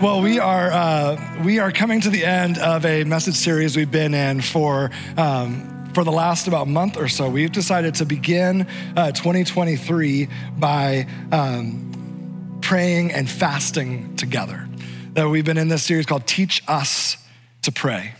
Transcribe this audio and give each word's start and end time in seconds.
Well, 0.00 0.22
we 0.22 0.38
are 0.38 0.70
uh, 0.72 1.42
we 1.44 1.58
are 1.58 1.70
coming 1.70 2.00
to 2.00 2.08
the 2.08 2.24
end 2.24 2.56
of 2.56 2.86
a 2.86 3.04
message 3.04 3.34
series 3.34 3.76
we've 3.76 3.90
been 3.90 4.14
in 4.14 4.40
for. 4.40 4.90
Um, 5.18 5.92
for 5.92 6.04
the 6.04 6.12
last 6.12 6.46
about 6.46 6.68
month 6.68 6.96
or 6.96 7.06
so, 7.06 7.28
we've 7.28 7.52
decided 7.52 7.96
to 7.96 8.06
begin 8.06 8.66
uh, 8.96 9.10
2023 9.10 10.28
by 10.56 11.06
um, 11.32 12.58
praying 12.62 13.12
and 13.12 13.28
fasting 13.28 14.16
together. 14.16 14.66
That 15.12 15.28
we've 15.28 15.44
been 15.44 15.58
in 15.58 15.68
this 15.68 15.82
series 15.82 16.06
called 16.06 16.26
Teach 16.26 16.62
Us 16.66 17.18
to 17.62 17.72
Pray. 17.72 18.14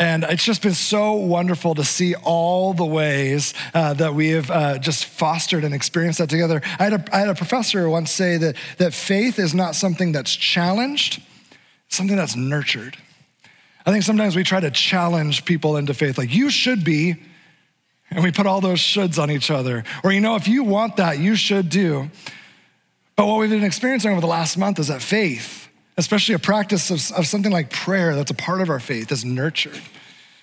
And 0.00 0.24
it's 0.24 0.44
just 0.44 0.62
been 0.62 0.72
so 0.72 1.12
wonderful 1.12 1.74
to 1.74 1.84
see 1.84 2.14
all 2.14 2.72
the 2.72 2.86
ways 2.86 3.52
uh, 3.74 3.92
that 3.94 4.14
we 4.14 4.30
have 4.30 4.50
uh, 4.50 4.78
just 4.78 5.04
fostered 5.04 5.62
and 5.62 5.74
experienced 5.74 6.20
that 6.20 6.30
together. 6.30 6.62
I 6.78 6.84
had, 6.84 6.92
a, 6.94 7.04
I 7.14 7.18
had 7.18 7.28
a 7.28 7.34
professor 7.34 7.86
once 7.86 8.10
say 8.10 8.38
that, 8.38 8.56
that 8.78 8.94
faith 8.94 9.38
is 9.38 9.52
not 9.52 9.74
something 9.74 10.10
that's 10.10 10.34
challenged, 10.34 11.22
something 11.88 12.16
that's 12.16 12.34
nurtured. 12.34 12.96
I 13.84 13.92
think 13.92 14.02
sometimes 14.02 14.36
we 14.36 14.42
try 14.42 14.60
to 14.60 14.70
challenge 14.70 15.44
people 15.44 15.76
into 15.76 15.92
faith, 15.92 16.16
like, 16.16 16.32
you 16.32 16.48
should 16.48 16.82
be, 16.82 17.16
and 18.10 18.24
we 18.24 18.32
put 18.32 18.46
all 18.46 18.62
those 18.62 18.78
shoulds 18.78 19.22
on 19.22 19.30
each 19.30 19.50
other. 19.50 19.84
Or, 20.02 20.12
you 20.12 20.22
know, 20.22 20.34
if 20.36 20.48
you 20.48 20.64
want 20.64 20.96
that, 20.96 21.18
you 21.18 21.36
should 21.36 21.68
do. 21.68 22.10
But 23.16 23.26
what 23.26 23.38
we've 23.38 23.50
been 23.50 23.64
experiencing 23.64 24.12
over 24.12 24.22
the 24.22 24.26
last 24.26 24.56
month 24.56 24.78
is 24.78 24.88
that 24.88 25.02
faith, 25.02 25.59
especially 26.00 26.34
a 26.34 26.38
practice 26.38 26.90
of, 26.90 27.18
of 27.18 27.26
something 27.26 27.52
like 27.52 27.70
prayer 27.70 28.14
that's 28.16 28.30
a 28.30 28.34
part 28.34 28.62
of 28.62 28.70
our 28.70 28.80
faith, 28.80 29.12
is 29.12 29.22
nurtured. 29.22 29.78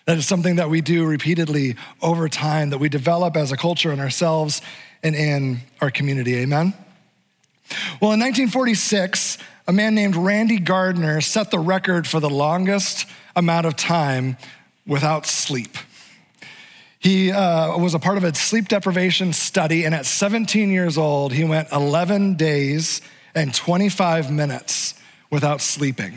That 0.05 0.17
is 0.17 0.27
something 0.27 0.57
that 0.57 0.69
we 0.69 0.81
do 0.81 1.03
repeatedly 1.03 1.75
over 1.99 2.29
time, 2.29 2.69
that 2.69 2.77
we 2.77 2.89
develop 2.89 3.35
as 3.35 3.51
a 3.51 3.57
culture 3.57 3.91
in 3.91 3.99
ourselves 3.99 4.61
and 5.01 5.15
in 5.15 5.61
our 5.81 5.89
community. 5.89 6.35
Amen? 6.35 6.73
Well, 7.99 8.13
in 8.13 8.19
1946, 8.19 9.39
a 9.67 9.73
man 9.73 9.95
named 9.95 10.15
Randy 10.15 10.59
Gardner 10.59 11.21
set 11.21 11.49
the 11.49 11.59
record 11.59 12.07
for 12.07 12.19
the 12.19 12.29
longest 12.29 13.07
amount 13.35 13.65
of 13.65 13.75
time 13.75 14.37
without 14.85 15.25
sleep. 15.25 15.75
He 16.99 17.31
uh, 17.31 17.77
was 17.79 17.95
a 17.95 17.99
part 17.99 18.17
of 18.17 18.23
a 18.23 18.33
sleep 18.35 18.67
deprivation 18.67 19.33
study, 19.33 19.85
and 19.85 19.95
at 19.95 20.05
17 20.05 20.69
years 20.69 20.99
old, 20.99 21.33
he 21.33 21.43
went 21.43 21.71
11 21.71 22.35
days 22.35 23.01
and 23.33 23.53
25 23.53 24.31
minutes 24.31 24.93
without 25.29 25.61
sleeping. 25.61 26.13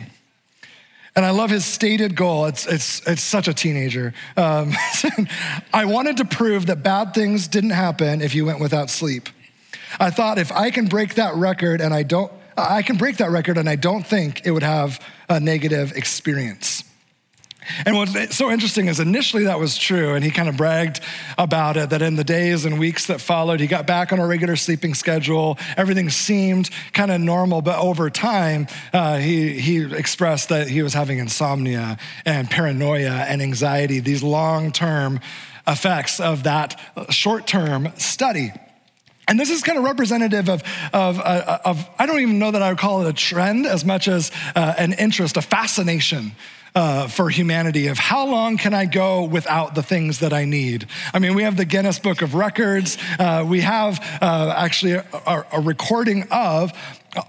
And 1.17 1.25
I 1.27 1.31
love 1.31 1.51
his 1.51 1.65
stated 1.65 2.15
goal. 2.15 2.47
It's, 2.47 2.67
it's, 2.67 3.07
it's 3.07 3.23
such 3.23 3.49
a 3.49 3.55
teenager. 3.55 4.15
Um, 4.37 4.73
I 5.73 5.85
wanted 5.85 6.19
to 6.19 6.25
prove 6.25 6.67
that 6.67 6.83
bad 6.83 7.15
things 7.15 7.49
didn't 7.49 7.71
happen 7.71 8.21
if 8.21 8.35
you 8.35 8.45
went 8.45 8.61
without 8.61 8.91
sleep. 8.91 9.29
I 9.99 10.11
thought 10.11 10.39
if 10.39 10.53
I 10.53 10.71
can 10.71 10.87
break 10.87 11.15
that 11.17 11.35
record 11.35 11.81
and 11.81 11.93
I 11.93 12.05
don't, 12.05 12.33
I 12.57 12.83
can 12.83 12.97
break 12.97 13.17
that 13.17 13.31
record 13.31 13.59
and 13.59 13.69
I 13.69 13.77
don't 13.77 14.07
think 14.07 14.47
it 14.47 14.53
would 14.53 14.63
have 14.63 15.01
a 15.29 15.41
negative 15.41 15.93
experience. 15.97 16.85
And 17.87 17.97
what's 17.97 18.37
so 18.37 18.51
interesting 18.51 18.89
is 18.89 19.01
initially 19.01 19.45
that 19.45 19.59
was 19.59 19.77
true, 19.77 20.15
and 20.15 20.25
he 20.25 20.31
kind 20.31 20.49
of 20.49 20.57
bragged 20.57 21.01
about 21.39 21.77
it 21.77 21.91
that 21.91 22.03
in 22.03 22.17
the 22.17 22.25
days 22.25 22.65
and 22.65 22.79
weeks 22.79 23.07
that 23.07 23.21
followed, 23.21 23.61
he 23.61 23.67
got 23.67 23.87
back 23.87 24.13
on 24.13 24.19
a 24.19 24.27
regular 24.27 24.57
sleeping 24.57 24.95
schedule. 24.95 25.59
Everything 25.77 26.11
seemed 26.11 26.71
kind 26.93 27.11
of 27.11 27.21
normal, 27.21 27.63
but 27.63 27.79
over 27.79 28.11
time, 28.11 28.67
uh, 28.93 29.19
he, 29.19 29.59
he 29.59 29.95
expressed 29.95 30.49
that 30.49 30.69
he 30.69 30.83
was 30.83 30.95
having 30.95 31.19
insomnia 31.19 31.99
and 32.25 32.51
paranoia 32.51 33.27
and 33.29 33.43
anxiety, 33.43 34.01
these 34.01 34.23
long 34.23 34.73
term 34.73 35.21
effects 35.67 36.21
of 36.21 36.45
that 36.45 36.81
short 37.11 37.47
term 37.47 37.93
study. 37.97 38.53
And 39.29 39.39
this 39.39 39.51
is 39.51 39.63
kind 39.63 39.79
of 39.79 39.85
representative 39.85 40.49
of, 40.49 40.65
of, 40.93 41.21
uh, 41.21 41.59
of, 41.65 41.89
I 42.01 42.07
don't 42.07 42.19
even 42.19 42.41
know 42.41 42.51
that 42.51 42.63
I 42.63 42.71
would 42.71 42.79
call 42.79 43.07
it 43.07 43.09
a 43.09 43.13
trend 43.13 43.65
as 43.65 43.85
much 43.85 44.09
as 44.09 44.33
uh, 44.57 44.75
an 44.77 44.93
interest, 44.95 45.37
a 45.37 45.43
fascination 45.43 46.33
uh, 46.75 47.09
for 47.09 47.29
humanity 47.29 47.89
of 47.89 47.99
how 47.99 48.27
long 48.27 48.57
can 48.57 48.75
I 48.75 48.87
go 48.87 49.25
without 49.25 49.75
the 49.75 49.83
things 49.83 50.21
that 50.21 50.33
I 50.33 50.45
need? 50.45 50.87
I 51.13 51.19
mean, 51.19 51.35
we 51.35 51.43
have 51.43 51.57
the 51.57 51.65
Guinness 51.65 51.99
Book 51.99 52.23
of 52.23 52.35
Records. 52.35 52.99
Uh, 53.19 53.45
we 53.47 53.61
have 53.61 54.01
uh, 54.21 54.55
actually 54.57 54.93
a, 54.95 55.47
a, 55.53 55.61
recording 55.61 56.25
of 56.31 56.73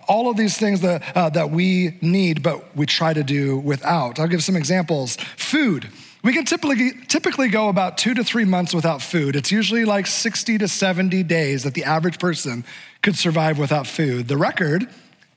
all 0.07 0.29
of 0.29 0.37
these 0.37 0.57
things 0.57 0.81
that, 0.81 1.15
uh, 1.15 1.29
that 1.29 1.49
we 1.49 1.97
need, 2.01 2.43
but 2.43 2.75
we 2.75 2.85
try 2.85 3.13
to 3.13 3.23
do 3.23 3.57
without. 3.57 4.19
I'll 4.19 4.27
give 4.27 4.43
some 4.43 4.55
examples. 4.55 5.15
Food. 5.37 5.89
We 6.23 6.33
can 6.33 6.45
typically, 6.45 6.91
typically 7.07 7.49
go 7.49 7.69
about 7.69 7.97
two 7.97 8.13
to 8.13 8.23
three 8.23 8.45
months 8.45 8.75
without 8.75 9.01
food. 9.01 9.35
It's 9.35 9.51
usually 9.51 9.85
like 9.85 10.05
60 10.05 10.59
to 10.59 10.67
70 10.67 11.23
days 11.23 11.63
that 11.63 11.73
the 11.73 11.83
average 11.83 12.19
person 12.19 12.63
could 13.01 13.17
survive 13.17 13.57
without 13.57 13.87
food. 13.87 14.27
The 14.27 14.37
record, 14.37 14.87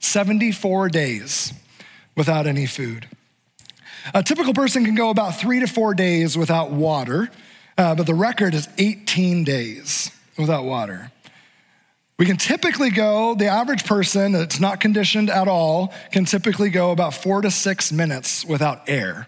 74 0.01 0.91
days 0.91 1.55
without 2.15 2.47
any 2.47 2.67
food. 2.67 3.09
A 4.13 4.23
typical 4.23 4.53
person 4.53 4.85
can 4.85 4.95
go 4.95 5.09
about 5.09 5.37
three 5.37 5.61
to 5.61 5.67
four 5.67 5.95
days 5.95 6.37
without 6.37 6.71
water, 6.71 7.31
uh, 7.79 7.95
but 7.95 8.07
the 8.07 8.15
record 8.15 8.55
is 8.55 8.69
18 8.77 9.45
days 9.45 10.11
without 10.37 10.65
water. 10.65 11.11
We 12.19 12.27
can 12.27 12.37
typically 12.37 12.91
go, 12.91 13.35
the 13.35 13.47
average 13.47 13.85
person 13.85 14.33
that's 14.33 14.61
not 14.61 14.79
conditioned 14.79 15.31
at 15.31 15.49
all 15.49 15.93
can 16.13 16.27
typically 16.27 16.71
go 16.71 16.93
about 16.93 17.15
four 17.15 17.41
to 17.41 17.51
six 17.51 17.91
minutes 17.91 18.45
without 18.45 18.89
air. 18.89 19.27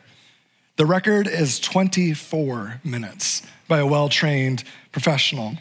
The 0.76 0.86
record 0.86 1.26
is 1.26 1.58
24 1.58 2.82
minutes 2.84 3.42
by 3.66 3.78
a 3.78 3.86
well 3.86 4.08
trained 4.08 4.62
professional. 4.92 5.56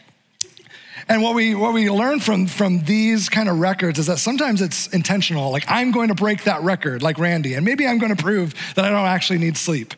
And 1.07 1.21
what 1.21 1.35
we, 1.35 1.53
what 1.53 1.73
we 1.73 1.89
learn 1.89 2.19
from, 2.19 2.47
from 2.47 2.83
these 2.83 3.29
kind 3.29 3.47
of 3.47 3.59
records 3.59 3.99
is 3.99 4.07
that 4.07 4.17
sometimes 4.17 4.61
it's 4.61 4.87
intentional. 4.87 5.51
Like, 5.51 5.65
I'm 5.67 5.91
going 5.91 6.07
to 6.07 6.15
break 6.15 6.45
that 6.45 6.63
record, 6.63 7.03
like 7.03 7.19
Randy, 7.19 7.53
and 7.53 7.63
maybe 7.63 7.85
I'm 7.87 7.99
going 7.99 8.15
to 8.15 8.21
prove 8.21 8.55
that 8.75 8.85
I 8.85 8.89
don't 8.89 9.05
actually 9.05 9.37
need 9.37 9.55
sleep. 9.55 9.93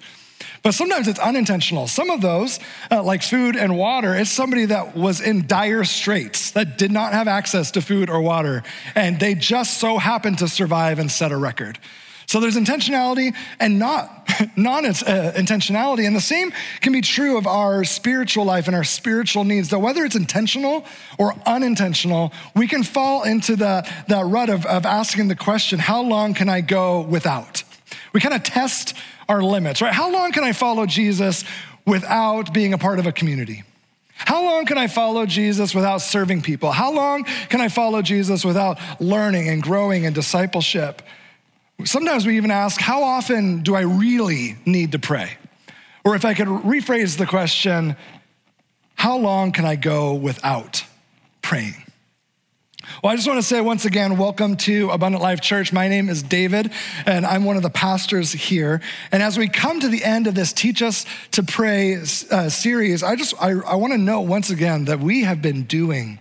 But 0.64 0.74
sometimes 0.74 1.08
it's 1.08 1.20
unintentional. 1.20 1.88
Some 1.88 2.10
of 2.10 2.20
those, 2.20 2.60
uh, 2.92 3.02
like 3.02 3.24
food 3.24 3.56
and 3.56 3.78
water, 3.78 4.14
it's 4.16 4.30
somebody 4.30 4.66
that 4.66 4.98
was 4.98 5.22
in 5.22 5.48
dire 5.48 5.86
straits, 5.86 6.52
that 6.52 6.78
did 6.78 6.92
not 6.92 7.14
have 7.14 7.28
access 7.28 7.72
to 7.72 7.82
food 7.82 8.10
or 8.10 8.20
water, 8.22 8.64
and 8.94 9.18
they 9.18 9.34
just 9.34 9.78
so 9.80 9.98
happened 9.98 10.40
to 10.40 10.50
survive 10.50 11.00
and 11.00 11.10
set 11.10 11.32
a 11.32 11.38
record. 11.38 11.80
So 12.28 12.42
there's 12.42 12.58
intentionality 12.58 13.34
and 13.58 13.80
not 13.80 14.30
non 14.58 14.86
uh, 14.86 14.90
intentionality. 14.90 16.06
And 16.06 16.16
the 16.16 16.22
same 16.22 16.52
can 16.82 16.92
be 16.92 17.02
true 17.02 17.38
of 17.38 17.48
our 17.48 17.86
spiritual 17.86 18.44
life 18.44 18.68
and 18.68 18.76
our 18.76 18.84
spiritual 18.84 19.46
needs. 19.46 19.70
That 19.70 19.80
whether 19.80 20.04
it's 20.04 20.16
intentional 20.16 20.86
or 21.18 21.34
unintentional, 21.46 22.34
we 22.54 22.68
can 22.68 22.84
fall 22.84 23.24
into 23.24 23.56
the, 23.56 23.90
the 24.10 24.24
rut 24.26 24.50
of, 24.50 24.66
of 24.66 24.86
asking 24.86 25.30
the 25.30 25.36
question, 25.36 25.80
how 25.80 26.02
long 26.02 26.34
can 26.34 26.50
I 26.50 26.60
go 26.60 27.02
without? 27.02 27.64
We 28.12 28.20
kind 28.20 28.36
of 28.36 28.44
test 28.44 28.94
our 29.30 29.42
limits, 29.42 29.82
right? 29.82 29.94
How 29.94 30.12
long 30.12 30.34
can 30.34 30.44
I 30.44 30.52
follow 30.52 30.86
Jesus 30.86 31.46
without 31.86 32.54
being 32.54 32.74
a 32.74 32.78
part 32.78 33.00
of 33.00 33.08
a 33.08 33.14
community? 33.14 33.64
How 34.16 34.44
long 34.44 34.66
can 34.66 34.78
I 34.78 34.88
follow 34.88 35.26
Jesus 35.26 35.74
without 35.74 36.02
serving 36.02 36.42
people? 36.42 36.72
How 36.72 36.92
long 36.92 37.24
can 37.24 37.62
I 37.62 37.70
follow 37.70 38.02
Jesus 38.02 38.44
without 38.44 38.80
learning 39.00 39.48
and 39.48 39.62
growing 39.62 40.04
in 40.04 40.14
discipleship? 40.14 41.02
Sometimes 41.84 42.26
we 42.26 42.38
even 42.38 42.50
ask, 42.50 42.82
how 42.82 43.04
often 43.04 43.62
do 43.62 43.76
I 43.76 43.82
really 43.82 44.58
need 44.66 44.94
to 44.94 45.00
pray? 45.00 45.38
Or 46.04 46.16
if 46.16 46.26
I 46.26 46.34
could 46.34 46.48
rephrase 46.48 47.18
the 47.18 47.28
question, 47.28 47.96
how 48.96 49.18
long 49.18 49.52
can 49.52 49.64
I 49.64 49.76
go 49.76 50.16
without 50.16 50.84
praying? 51.44 51.76
Well, 53.04 53.14
I 53.14 53.16
just 53.16 53.28
want 53.28 53.38
to 53.38 53.46
say 53.46 53.62
once 53.62 53.86
again, 53.86 54.18
welcome 54.18 54.56
to 54.58 54.90
Abundant 54.90 55.22
Life 55.22 55.40
Church. 55.40 55.72
My 55.72 55.88
name 55.88 56.10
is 56.10 56.24
David, 56.24 56.72
and 57.06 57.28
I'm 57.28 57.46
one 57.46 57.58
of 57.58 57.62
the 57.62 57.70
pastors 57.70 58.32
here. 58.32 58.82
And 59.12 59.22
as 59.22 59.38
we 59.38 59.48
come 59.48 59.80
to 59.80 59.88
the 59.88 60.04
end 60.04 60.26
of 60.26 60.34
this 60.34 60.54
Teach 60.54 60.82
Us 60.82 61.06
to 61.32 61.44
Pray 61.44 61.98
uh, 62.32 62.50
series, 62.50 63.04
I 63.04 63.16
just 63.16 63.36
I, 63.40 63.52
I 63.52 63.76
want 63.76 63.94
to 63.94 64.00
note 64.00 64.22
once 64.22 64.50
again 64.50 64.86
that 64.86 65.00
we 65.00 65.24
have 65.24 65.44
been 65.44 65.64
doing 65.64 66.18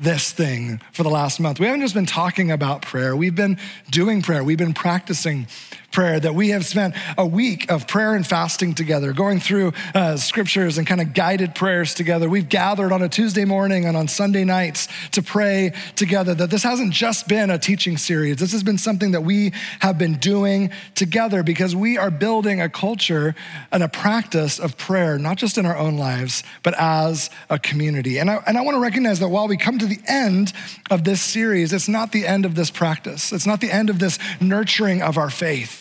this 0.00 0.32
thing 0.32 0.80
for 0.92 1.02
the 1.02 1.10
last 1.10 1.38
month. 1.38 1.60
We 1.60 1.66
haven't 1.66 1.82
just 1.82 1.94
been 1.94 2.06
talking 2.06 2.50
about 2.50 2.82
prayer, 2.82 3.14
we've 3.14 3.34
been 3.34 3.58
doing 3.90 4.22
prayer, 4.22 4.42
we've 4.42 4.58
been 4.58 4.74
practicing 4.74 5.46
prayer, 5.90 6.20
that 6.20 6.34
we 6.34 6.50
have 6.50 6.64
spent 6.64 6.94
a 7.18 7.26
week 7.26 7.70
of 7.70 7.86
prayer 7.86 8.14
and 8.14 8.26
fasting 8.26 8.74
together, 8.74 9.12
going 9.12 9.40
through 9.40 9.72
uh, 9.94 10.16
scriptures 10.16 10.78
and 10.78 10.86
kind 10.86 11.00
of 11.00 11.14
guided 11.14 11.54
prayers 11.54 11.94
together. 11.94 12.28
We've 12.28 12.48
gathered 12.48 12.92
on 12.92 13.02
a 13.02 13.08
Tuesday 13.08 13.44
morning 13.44 13.84
and 13.84 13.96
on 13.96 14.08
Sunday 14.08 14.44
nights 14.44 14.88
to 15.12 15.22
pray 15.22 15.72
together. 15.96 16.34
That 16.34 16.50
this 16.50 16.62
hasn't 16.62 16.92
just 16.92 17.28
been 17.28 17.50
a 17.50 17.58
teaching 17.58 17.96
series, 17.96 18.36
this 18.36 18.52
has 18.52 18.62
been 18.62 18.78
something 18.78 19.12
that 19.12 19.22
we 19.22 19.52
have 19.80 19.98
been 19.98 20.14
doing 20.14 20.70
together 20.94 21.42
because 21.42 21.74
we 21.74 21.98
are 21.98 22.10
building 22.10 22.60
a 22.60 22.68
culture 22.68 23.34
and 23.72 23.82
a 23.82 23.88
practice 23.88 24.58
of 24.58 24.76
prayer, 24.76 25.18
not 25.18 25.36
just 25.36 25.58
in 25.58 25.66
our 25.66 25.76
own 25.76 25.96
lives, 25.96 26.42
but 26.62 26.74
as 26.78 27.30
a 27.48 27.58
community. 27.58 28.18
And 28.18 28.30
I, 28.30 28.42
and 28.46 28.56
I 28.56 28.62
want 28.62 28.76
to 28.76 28.80
recognize 28.80 29.20
that 29.20 29.28
while 29.28 29.48
we 29.48 29.56
come 29.56 29.78
to 29.78 29.86
the 29.86 30.00
end 30.06 30.52
of 30.90 31.04
this 31.04 31.20
series, 31.20 31.72
it's 31.72 31.88
not 31.88 32.12
the 32.12 32.26
end 32.26 32.46
of 32.46 32.54
this 32.54 32.70
practice, 32.70 33.32
it's 33.32 33.46
not 33.46 33.60
the 33.60 33.70
end 33.70 33.90
of 33.90 33.98
this 33.98 34.18
nurturing 34.40 35.02
of 35.02 35.18
our 35.18 35.30
faith. 35.30 35.79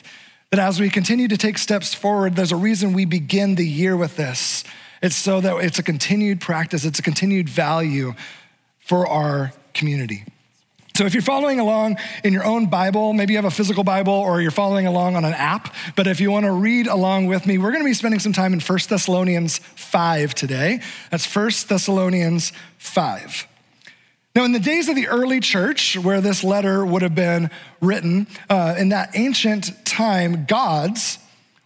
That 0.52 0.60
as 0.60 0.80
we 0.80 0.90
continue 0.90 1.28
to 1.28 1.38
take 1.38 1.60
steps 1.60 1.94
forward, 1.94 2.36
there's 2.36 2.52
a 2.52 2.56
reason 2.56 2.94
we 2.94 3.06
begin 3.06 3.56
the 3.56 3.68
year 3.68 3.96
with 3.96 4.16
this. 4.16 4.64
It's 5.02 5.16
so 5.16 5.40
that 5.42 5.56
it's 5.58 5.78
a 5.78 5.84
continued 5.84 6.42
practice, 6.42 6.86
it's 6.86 7.00
a 7.00 7.04
continued 7.04 7.48
value 7.48 8.16
for 8.80 9.08
our 9.08 9.54
community. 9.74 10.26
So, 10.96 11.06
if 11.06 11.14
you're 11.14 11.22
following 11.22 11.60
along 11.60 11.98
in 12.24 12.34
your 12.34 12.44
own 12.44 12.66
Bible, 12.66 13.14
maybe 13.14 13.34
you 13.34 13.38
have 13.38 13.46
a 13.46 13.52
physical 13.52 13.86
Bible 13.86 14.12
or 14.12 14.42
you're 14.42 14.52
following 14.52 14.86
along 14.86 15.16
on 15.16 15.24
an 15.24 15.34
app, 15.34 15.74
but 15.96 16.08
if 16.08 16.20
you 16.20 16.32
want 16.32 16.46
to 16.46 16.52
read 16.52 16.88
along 16.88 17.28
with 17.28 17.46
me, 17.46 17.58
we're 17.58 17.72
going 17.72 17.84
to 17.84 17.88
be 17.88 17.94
spending 17.94 18.20
some 18.20 18.34
time 18.34 18.52
in 18.52 18.60
1 18.60 18.80
Thessalonians 18.90 19.60
5 19.60 20.36
today. 20.36 20.82
That's 21.12 21.34
1 21.34 21.52
Thessalonians 21.70 22.52
5. 22.80 23.48
Now, 24.40 24.46
in 24.46 24.54
the 24.54 24.60
days 24.62 24.88
of 24.88 24.96
the 24.96 25.10
early 25.10 25.42
church, 25.42 25.98
where 25.98 26.22
this 26.22 26.46
letter 26.46 26.86
would 26.86 27.02
have 27.02 27.14
been 27.14 27.50
written, 27.82 28.26
uh, 28.50 28.74
in 28.78 28.88
that 28.88 29.10
ancient 29.14 29.86
time, 29.86 30.46
gods 30.46 31.20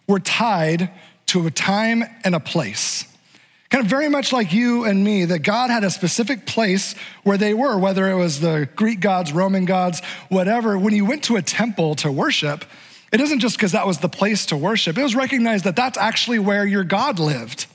were 0.08 0.18
tied 0.18 0.90
to 1.26 1.46
a 1.46 1.52
time 1.52 2.02
and 2.24 2.34
a 2.34 2.40
place. 2.40 3.04
Kind 3.70 3.84
of 3.84 3.88
very 3.88 4.08
much 4.08 4.32
like 4.32 4.52
you 4.52 4.86
and 4.86 5.04
me, 5.04 5.24
that 5.24 5.44
God 5.44 5.70
had 5.70 5.84
a 5.84 5.90
specific 5.90 6.46
place 6.46 6.96
where 7.22 7.38
they 7.38 7.54
were, 7.54 7.78
whether 7.78 8.10
it 8.10 8.16
was 8.16 8.40
the 8.40 8.68
Greek 8.74 8.98
gods, 8.98 9.32
Roman 9.32 9.66
gods, 9.66 10.02
whatever. 10.28 10.76
When 10.76 10.94
you 10.94 11.04
went 11.04 11.22
to 11.24 11.36
a 11.36 11.42
temple 11.42 11.94
to 11.94 12.10
worship, 12.10 12.64
it 13.12 13.20
isn't 13.20 13.38
just 13.38 13.56
because 13.56 13.70
that 13.70 13.86
was 13.86 13.98
the 13.98 14.08
place 14.08 14.46
to 14.46 14.56
worship, 14.56 14.98
it 14.98 15.02
was 15.04 15.14
recognized 15.14 15.62
that 15.62 15.76
that's 15.76 15.96
actually 15.96 16.40
where 16.40 16.66
your 16.66 16.82
God 16.82 17.20
lived. 17.20 17.66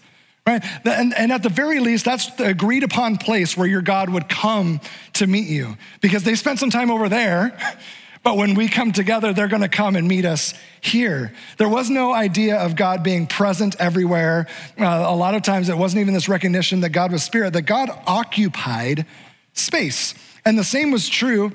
Right? 0.49 0.65
And, 0.83 1.13
and 1.13 1.31
at 1.31 1.43
the 1.43 1.49
very 1.49 1.79
least, 1.79 2.05
that's 2.05 2.31
the 2.31 2.45
agreed 2.45 2.83
upon 2.83 3.17
place 3.17 3.55
where 3.55 3.67
your 3.67 3.83
God 3.83 4.09
would 4.09 4.27
come 4.27 4.81
to 5.13 5.27
meet 5.27 5.47
you 5.47 5.77
because 6.01 6.23
they 6.23 6.33
spent 6.33 6.57
some 6.57 6.71
time 6.71 6.89
over 6.89 7.07
there 7.07 7.55
but 8.23 8.35
when 8.35 8.55
we 8.55 8.67
come 8.67 8.91
together, 8.91 9.31
they're 9.31 9.47
going 9.47 9.61
to 9.61 9.69
come 9.69 9.95
and 9.95 10.07
meet 10.07 10.25
us 10.25 10.55
here. 10.81 11.33
There 11.57 11.69
was 11.69 11.91
no 11.91 12.13
idea 12.13 12.57
of 12.57 12.75
God 12.75 13.03
being 13.03 13.27
present 13.27 13.75
everywhere. 13.79 14.47
Uh, 14.77 15.05
a 15.07 15.15
lot 15.15 15.35
of 15.35 15.43
times, 15.43 15.69
it 15.69 15.77
wasn't 15.77 16.01
even 16.01 16.15
this 16.15 16.27
recognition 16.27 16.81
that 16.81 16.89
God 16.89 17.11
was 17.11 17.21
spirit, 17.21 17.53
that 17.53 17.63
God 17.63 17.91
occupied 18.07 19.05
space. 19.53 20.15
And 20.45 20.57
the 20.57 20.63
same 20.63 20.89
was 20.89 21.07
true 21.07 21.51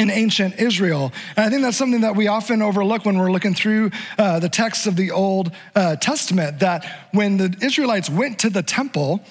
in 0.00 0.10
ancient 0.10 0.58
Israel. 0.58 1.12
And 1.36 1.44
I 1.44 1.50
think 1.50 1.60
that's 1.60 1.76
something 1.76 2.00
that 2.00 2.16
we 2.16 2.26
often 2.26 2.62
overlook 2.62 3.04
when 3.04 3.18
we're 3.18 3.30
looking 3.30 3.54
through 3.54 3.90
uh, 4.16 4.40
the 4.40 4.48
texts 4.48 4.86
of 4.86 4.96
the 4.96 5.10
Old 5.10 5.52
uh, 5.74 5.96
Testament 5.96 6.60
that 6.60 7.08
when 7.12 7.36
the 7.36 7.54
Israelites 7.60 8.08
went 8.08 8.38
to 8.38 8.48
the 8.48 8.62
temple, 8.62 9.22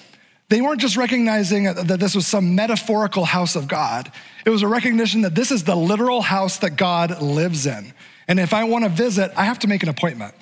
they 0.48 0.60
weren't 0.60 0.80
just 0.80 0.96
recognizing 0.96 1.64
that 1.64 1.98
this 1.98 2.14
was 2.14 2.26
some 2.26 2.54
metaphorical 2.54 3.24
house 3.24 3.56
of 3.56 3.66
God. 3.66 4.12
It 4.46 4.50
was 4.50 4.62
a 4.62 4.68
recognition 4.68 5.22
that 5.22 5.34
this 5.34 5.50
is 5.50 5.64
the 5.64 5.76
literal 5.76 6.22
house 6.22 6.58
that 6.58 6.76
God 6.76 7.20
lives 7.20 7.66
in. 7.66 7.92
And 8.28 8.38
if 8.38 8.54
I 8.54 8.62
want 8.64 8.84
to 8.84 8.90
visit, 8.90 9.32
I 9.36 9.44
have 9.46 9.58
to 9.60 9.68
make 9.68 9.82
an 9.82 9.88
appointment. 9.88 10.34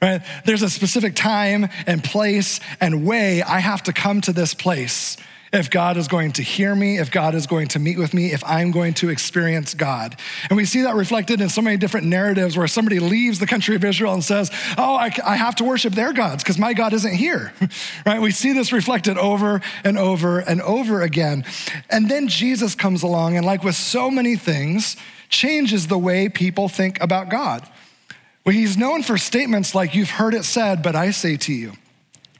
Right? 0.00 0.22
There's 0.44 0.62
a 0.62 0.70
specific 0.70 1.14
time 1.14 1.68
and 1.86 2.02
place 2.02 2.58
and 2.80 3.06
way 3.06 3.42
I 3.42 3.60
have 3.60 3.84
to 3.84 3.92
come 3.92 4.20
to 4.22 4.32
this 4.32 4.54
place 4.54 5.16
if 5.52 5.68
God 5.68 5.98
is 5.98 6.08
going 6.08 6.32
to 6.32 6.42
hear 6.42 6.74
me, 6.74 6.98
if 6.98 7.10
God 7.10 7.34
is 7.34 7.46
going 7.46 7.68
to 7.68 7.78
meet 7.78 7.98
with 7.98 8.14
me, 8.14 8.32
if 8.32 8.42
I'm 8.44 8.70
going 8.70 8.94
to 8.94 9.10
experience 9.10 9.74
God. 9.74 10.16
And 10.48 10.56
we 10.56 10.64
see 10.64 10.82
that 10.82 10.94
reflected 10.94 11.42
in 11.42 11.50
so 11.50 11.60
many 11.60 11.76
different 11.76 12.06
narratives 12.06 12.56
where 12.56 12.66
somebody 12.66 12.98
leaves 13.00 13.38
the 13.38 13.46
country 13.46 13.76
of 13.76 13.84
Israel 13.84 14.14
and 14.14 14.24
says, 14.24 14.50
Oh, 14.78 14.94
I, 14.94 15.10
I 15.24 15.36
have 15.36 15.54
to 15.56 15.64
worship 15.64 15.92
their 15.92 16.14
gods 16.14 16.42
because 16.42 16.58
my 16.58 16.72
God 16.72 16.94
isn't 16.94 17.14
here. 17.14 17.52
right? 18.06 18.20
We 18.20 18.30
see 18.30 18.52
this 18.52 18.72
reflected 18.72 19.18
over 19.18 19.60
and 19.84 19.98
over 19.98 20.38
and 20.38 20.62
over 20.62 21.02
again. 21.02 21.44
And 21.90 22.10
then 22.10 22.28
Jesus 22.28 22.74
comes 22.74 23.02
along 23.02 23.36
and, 23.36 23.44
like 23.44 23.62
with 23.62 23.76
so 23.76 24.10
many 24.10 24.36
things, 24.36 24.96
changes 25.28 25.88
the 25.88 25.98
way 25.98 26.30
people 26.30 26.68
think 26.68 26.98
about 27.02 27.28
God. 27.28 27.68
Well, 28.46 28.54
he's 28.54 28.78
known 28.78 29.02
for 29.02 29.18
statements 29.18 29.74
like, 29.74 29.94
You've 29.94 30.10
heard 30.10 30.32
it 30.32 30.44
said, 30.44 30.82
but 30.82 30.96
I 30.96 31.10
say 31.10 31.36
to 31.36 31.52
you. 31.52 31.74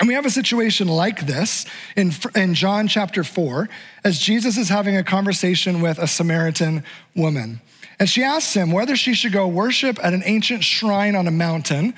And 0.03 0.09
we 0.09 0.15
have 0.15 0.27
a 0.27 0.31
situation 0.31 0.89
like 0.89 1.27
this 1.27 1.65
in, 1.95 2.11
in 2.35 2.55
John 2.55 2.89
chapter 2.89 3.23
4, 3.23 3.69
as 4.03 4.19
Jesus 4.19 4.59
is 4.59 4.69
having 4.69 4.97
a 4.97 5.05
conversation 5.05 5.81
with 5.81 6.01
a 6.01 6.09
Samaritan 6.09 6.83
woman. 7.15 7.61
And 8.01 8.11
she 8.11 8.25
asks 8.25 8.53
him 8.53 8.73
whether 8.73 8.97
she 8.97 9.15
should 9.15 9.31
go 9.31 9.47
worship 9.47 10.05
at 10.05 10.13
an 10.13 10.25
ancient 10.25 10.65
shrine 10.65 11.15
on 11.15 11.29
a 11.29 11.31
mountain 11.31 11.95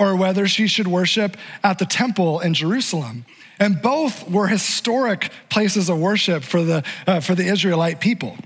or 0.00 0.16
whether 0.16 0.48
she 0.48 0.66
should 0.66 0.88
worship 0.88 1.36
at 1.62 1.78
the 1.78 1.86
temple 1.86 2.40
in 2.40 2.54
Jerusalem. 2.54 3.24
And 3.60 3.80
both 3.80 4.28
were 4.28 4.48
historic 4.48 5.30
places 5.48 5.88
of 5.88 6.00
worship 6.00 6.42
for 6.42 6.64
the, 6.64 6.82
uh, 7.06 7.20
for 7.20 7.36
the 7.36 7.46
Israelite 7.46 8.00
people 8.00 8.36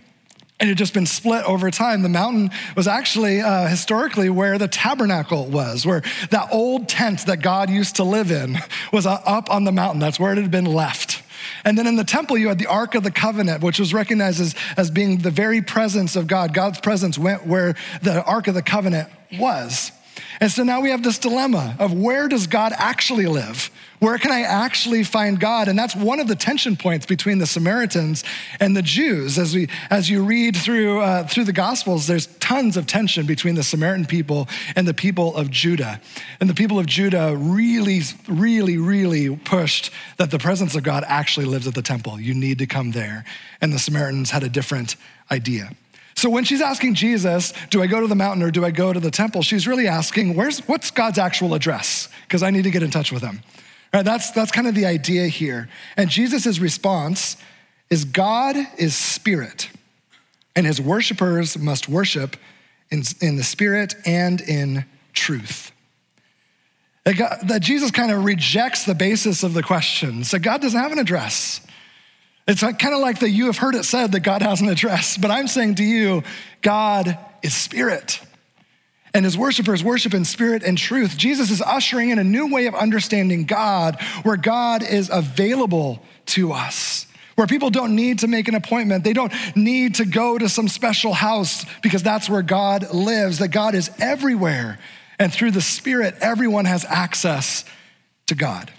and 0.60 0.68
it 0.68 0.72
had 0.72 0.78
just 0.78 0.94
been 0.94 1.06
split 1.06 1.44
over 1.44 1.70
time. 1.70 2.02
The 2.02 2.08
mountain 2.08 2.50
was 2.76 2.88
actually 2.88 3.40
uh, 3.40 3.68
historically 3.68 4.28
where 4.28 4.58
the 4.58 4.68
tabernacle 4.68 5.46
was, 5.46 5.86
where 5.86 6.02
that 6.30 6.48
old 6.50 6.88
tent 6.88 7.26
that 7.26 7.42
God 7.42 7.70
used 7.70 7.96
to 7.96 8.04
live 8.04 8.30
in 8.30 8.58
was 8.92 9.06
uh, 9.06 9.20
up 9.24 9.50
on 9.50 9.64
the 9.64 9.72
mountain. 9.72 10.00
That's 10.00 10.18
where 10.18 10.32
it 10.32 10.38
had 10.38 10.50
been 10.50 10.66
left. 10.66 11.22
And 11.64 11.78
then 11.78 11.86
in 11.86 11.96
the 11.96 12.04
temple, 12.04 12.36
you 12.36 12.48
had 12.48 12.58
the 12.58 12.66
Ark 12.66 12.94
of 12.94 13.04
the 13.04 13.10
Covenant, 13.10 13.62
which 13.62 13.78
was 13.78 13.94
recognized 13.94 14.40
as, 14.40 14.54
as 14.76 14.90
being 14.90 15.18
the 15.18 15.30
very 15.30 15.62
presence 15.62 16.16
of 16.16 16.26
God. 16.26 16.52
God's 16.52 16.80
presence 16.80 17.16
went 17.18 17.46
where 17.46 17.74
the 18.02 18.22
Ark 18.24 18.48
of 18.48 18.54
the 18.54 18.62
Covenant 18.62 19.08
was. 19.38 19.92
And 20.40 20.50
so 20.50 20.62
now 20.62 20.80
we 20.80 20.90
have 20.90 21.02
this 21.02 21.18
dilemma 21.18 21.76
of 21.78 21.92
where 21.92 22.28
does 22.28 22.46
God 22.46 22.72
actually 22.76 23.26
live? 23.26 23.70
Where 23.98 24.18
can 24.18 24.30
I 24.30 24.42
actually 24.42 25.02
find 25.02 25.40
God? 25.40 25.66
And 25.66 25.76
that's 25.76 25.96
one 25.96 26.20
of 26.20 26.28
the 26.28 26.36
tension 26.36 26.76
points 26.76 27.06
between 27.06 27.38
the 27.38 27.46
Samaritans 27.46 28.22
and 28.60 28.76
the 28.76 28.82
Jews. 28.82 29.36
As, 29.38 29.54
we, 29.54 29.68
as 29.90 30.08
you 30.08 30.22
read 30.22 30.56
through, 30.56 31.00
uh, 31.00 31.26
through 31.26 31.44
the 31.44 31.52
Gospels, 31.52 32.06
there's 32.06 32.26
tons 32.38 32.76
of 32.76 32.86
tension 32.86 33.26
between 33.26 33.56
the 33.56 33.64
Samaritan 33.64 34.06
people 34.06 34.48
and 34.76 34.86
the 34.86 34.94
people 34.94 35.34
of 35.34 35.50
Judah. 35.50 36.00
And 36.38 36.48
the 36.48 36.54
people 36.54 36.78
of 36.78 36.86
Judah 36.86 37.34
really, 37.36 38.02
really, 38.28 38.78
really 38.78 39.34
pushed 39.36 39.90
that 40.18 40.30
the 40.30 40.38
presence 40.38 40.76
of 40.76 40.84
God 40.84 41.04
actually 41.08 41.46
lives 41.46 41.66
at 41.66 41.74
the 41.74 41.82
temple. 41.82 42.20
You 42.20 42.34
need 42.34 42.58
to 42.58 42.66
come 42.66 42.92
there. 42.92 43.24
And 43.60 43.72
the 43.72 43.80
Samaritans 43.80 44.30
had 44.30 44.44
a 44.44 44.48
different 44.48 44.94
idea. 45.32 45.72
So 46.18 46.28
when 46.28 46.42
she's 46.42 46.60
asking 46.60 46.94
Jesus, 46.94 47.52
do 47.70 47.80
I 47.80 47.86
go 47.86 48.00
to 48.00 48.08
the 48.08 48.16
mountain 48.16 48.42
or 48.42 48.50
do 48.50 48.64
I 48.64 48.72
go 48.72 48.92
to 48.92 48.98
the 48.98 49.10
temple? 49.10 49.40
She's 49.40 49.68
really 49.68 49.86
asking, 49.86 50.34
where's, 50.34 50.58
what's 50.66 50.90
God's 50.90 51.16
actual 51.16 51.54
address? 51.54 52.08
Because 52.22 52.42
I 52.42 52.50
need 52.50 52.64
to 52.64 52.72
get 52.72 52.82
in 52.82 52.90
touch 52.90 53.12
with 53.12 53.22
him. 53.22 53.40
Right, 53.94 54.04
that's, 54.04 54.32
that's 54.32 54.50
kind 54.50 54.66
of 54.66 54.74
the 54.74 54.84
idea 54.84 55.28
here. 55.28 55.68
And 55.96 56.10
Jesus' 56.10 56.58
response 56.58 57.36
is 57.88 58.04
God 58.04 58.56
is 58.78 58.96
spirit, 58.96 59.70
and 60.56 60.66
his 60.66 60.80
worshipers 60.80 61.56
must 61.56 61.88
worship 61.88 62.36
in, 62.90 63.04
in 63.20 63.36
the 63.36 63.44
spirit 63.44 63.94
and 64.04 64.40
in 64.40 64.86
truth. 65.12 65.70
That, 67.04 67.46
that 67.46 67.62
Jesus 67.62 67.92
kind 67.92 68.10
of 68.10 68.24
rejects 68.24 68.84
the 68.84 68.94
basis 68.96 69.44
of 69.44 69.54
the 69.54 69.62
question. 69.62 70.24
So 70.24 70.40
God 70.40 70.62
doesn't 70.62 70.80
have 70.80 70.90
an 70.90 70.98
address. 70.98 71.60
It's 72.48 72.62
kind 72.62 72.94
of 72.94 73.00
like 73.00 73.20
that 73.20 73.28
you 73.28 73.46
have 73.46 73.58
heard 73.58 73.74
it 73.74 73.84
said 73.84 74.12
that 74.12 74.20
God 74.20 74.40
has 74.40 74.62
an 74.62 74.70
address, 74.70 75.18
but 75.18 75.30
I'm 75.30 75.48
saying 75.48 75.76
to 75.76 75.84
you, 75.84 76.22
God 76.62 77.18
is 77.42 77.54
spirit. 77.54 78.20
And 79.12 79.24
his 79.24 79.36
worshipers 79.36 79.84
worship 79.84 80.14
in 80.14 80.24
spirit 80.24 80.62
and 80.62 80.78
truth. 80.78 81.16
Jesus 81.16 81.50
is 81.50 81.60
ushering 81.60 82.08
in 82.08 82.18
a 82.18 82.24
new 82.24 82.52
way 82.52 82.66
of 82.66 82.74
understanding 82.74 83.44
God, 83.44 84.00
where 84.22 84.38
God 84.38 84.82
is 84.82 85.10
available 85.12 86.02
to 86.26 86.52
us, 86.52 87.06
where 87.34 87.46
people 87.46 87.68
don't 87.68 87.94
need 87.94 88.20
to 88.20 88.28
make 88.28 88.48
an 88.48 88.54
appointment. 88.54 89.04
They 89.04 89.12
don't 89.12 89.32
need 89.54 89.96
to 89.96 90.06
go 90.06 90.38
to 90.38 90.48
some 90.48 90.68
special 90.68 91.12
house 91.12 91.66
because 91.82 92.02
that's 92.02 92.30
where 92.30 92.42
God 92.42 92.94
lives, 92.94 93.40
that 93.40 93.48
God 93.48 93.74
is 93.74 93.90
everywhere. 93.98 94.78
And 95.18 95.32
through 95.32 95.50
the 95.50 95.60
Spirit, 95.60 96.14
everyone 96.20 96.64
has 96.64 96.84
access 96.86 97.64
to 98.26 98.34
God. 98.34 98.70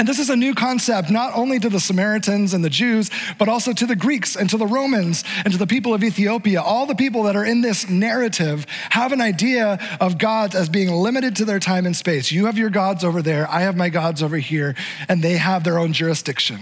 And 0.00 0.08
this 0.08 0.18
is 0.18 0.30
a 0.30 0.36
new 0.36 0.54
concept, 0.54 1.10
not 1.10 1.36
only 1.36 1.58
to 1.58 1.68
the 1.68 1.78
Samaritans 1.78 2.54
and 2.54 2.64
the 2.64 2.70
Jews, 2.70 3.10
but 3.36 3.50
also 3.50 3.74
to 3.74 3.84
the 3.84 3.94
Greeks 3.94 4.34
and 4.34 4.48
to 4.48 4.56
the 4.56 4.66
Romans 4.66 5.24
and 5.44 5.52
to 5.52 5.58
the 5.58 5.66
people 5.66 5.92
of 5.92 6.02
Ethiopia. 6.02 6.62
All 6.62 6.86
the 6.86 6.94
people 6.94 7.24
that 7.24 7.36
are 7.36 7.44
in 7.44 7.60
this 7.60 7.86
narrative 7.86 8.64
have 8.88 9.12
an 9.12 9.20
idea 9.20 9.78
of 10.00 10.16
gods 10.16 10.54
as 10.54 10.70
being 10.70 10.90
limited 10.90 11.36
to 11.36 11.44
their 11.44 11.58
time 11.58 11.84
and 11.84 11.94
space. 11.94 12.32
You 12.32 12.46
have 12.46 12.56
your 12.56 12.70
gods 12.70 13.04
over 13.04 13.20
there, 13.20 13.46
I 13.50 13.60
have 13.60 13.76
my 13.76 13.90
gods 13.90 14.22
over 14.22 14.38
here, 14.38 14.74
and 15.06 15.22
they 15.22 15.36
have 15.36 15.64
their 15.64 15.78
own 15.78 15.92
jurisdiction. 15.92 16.60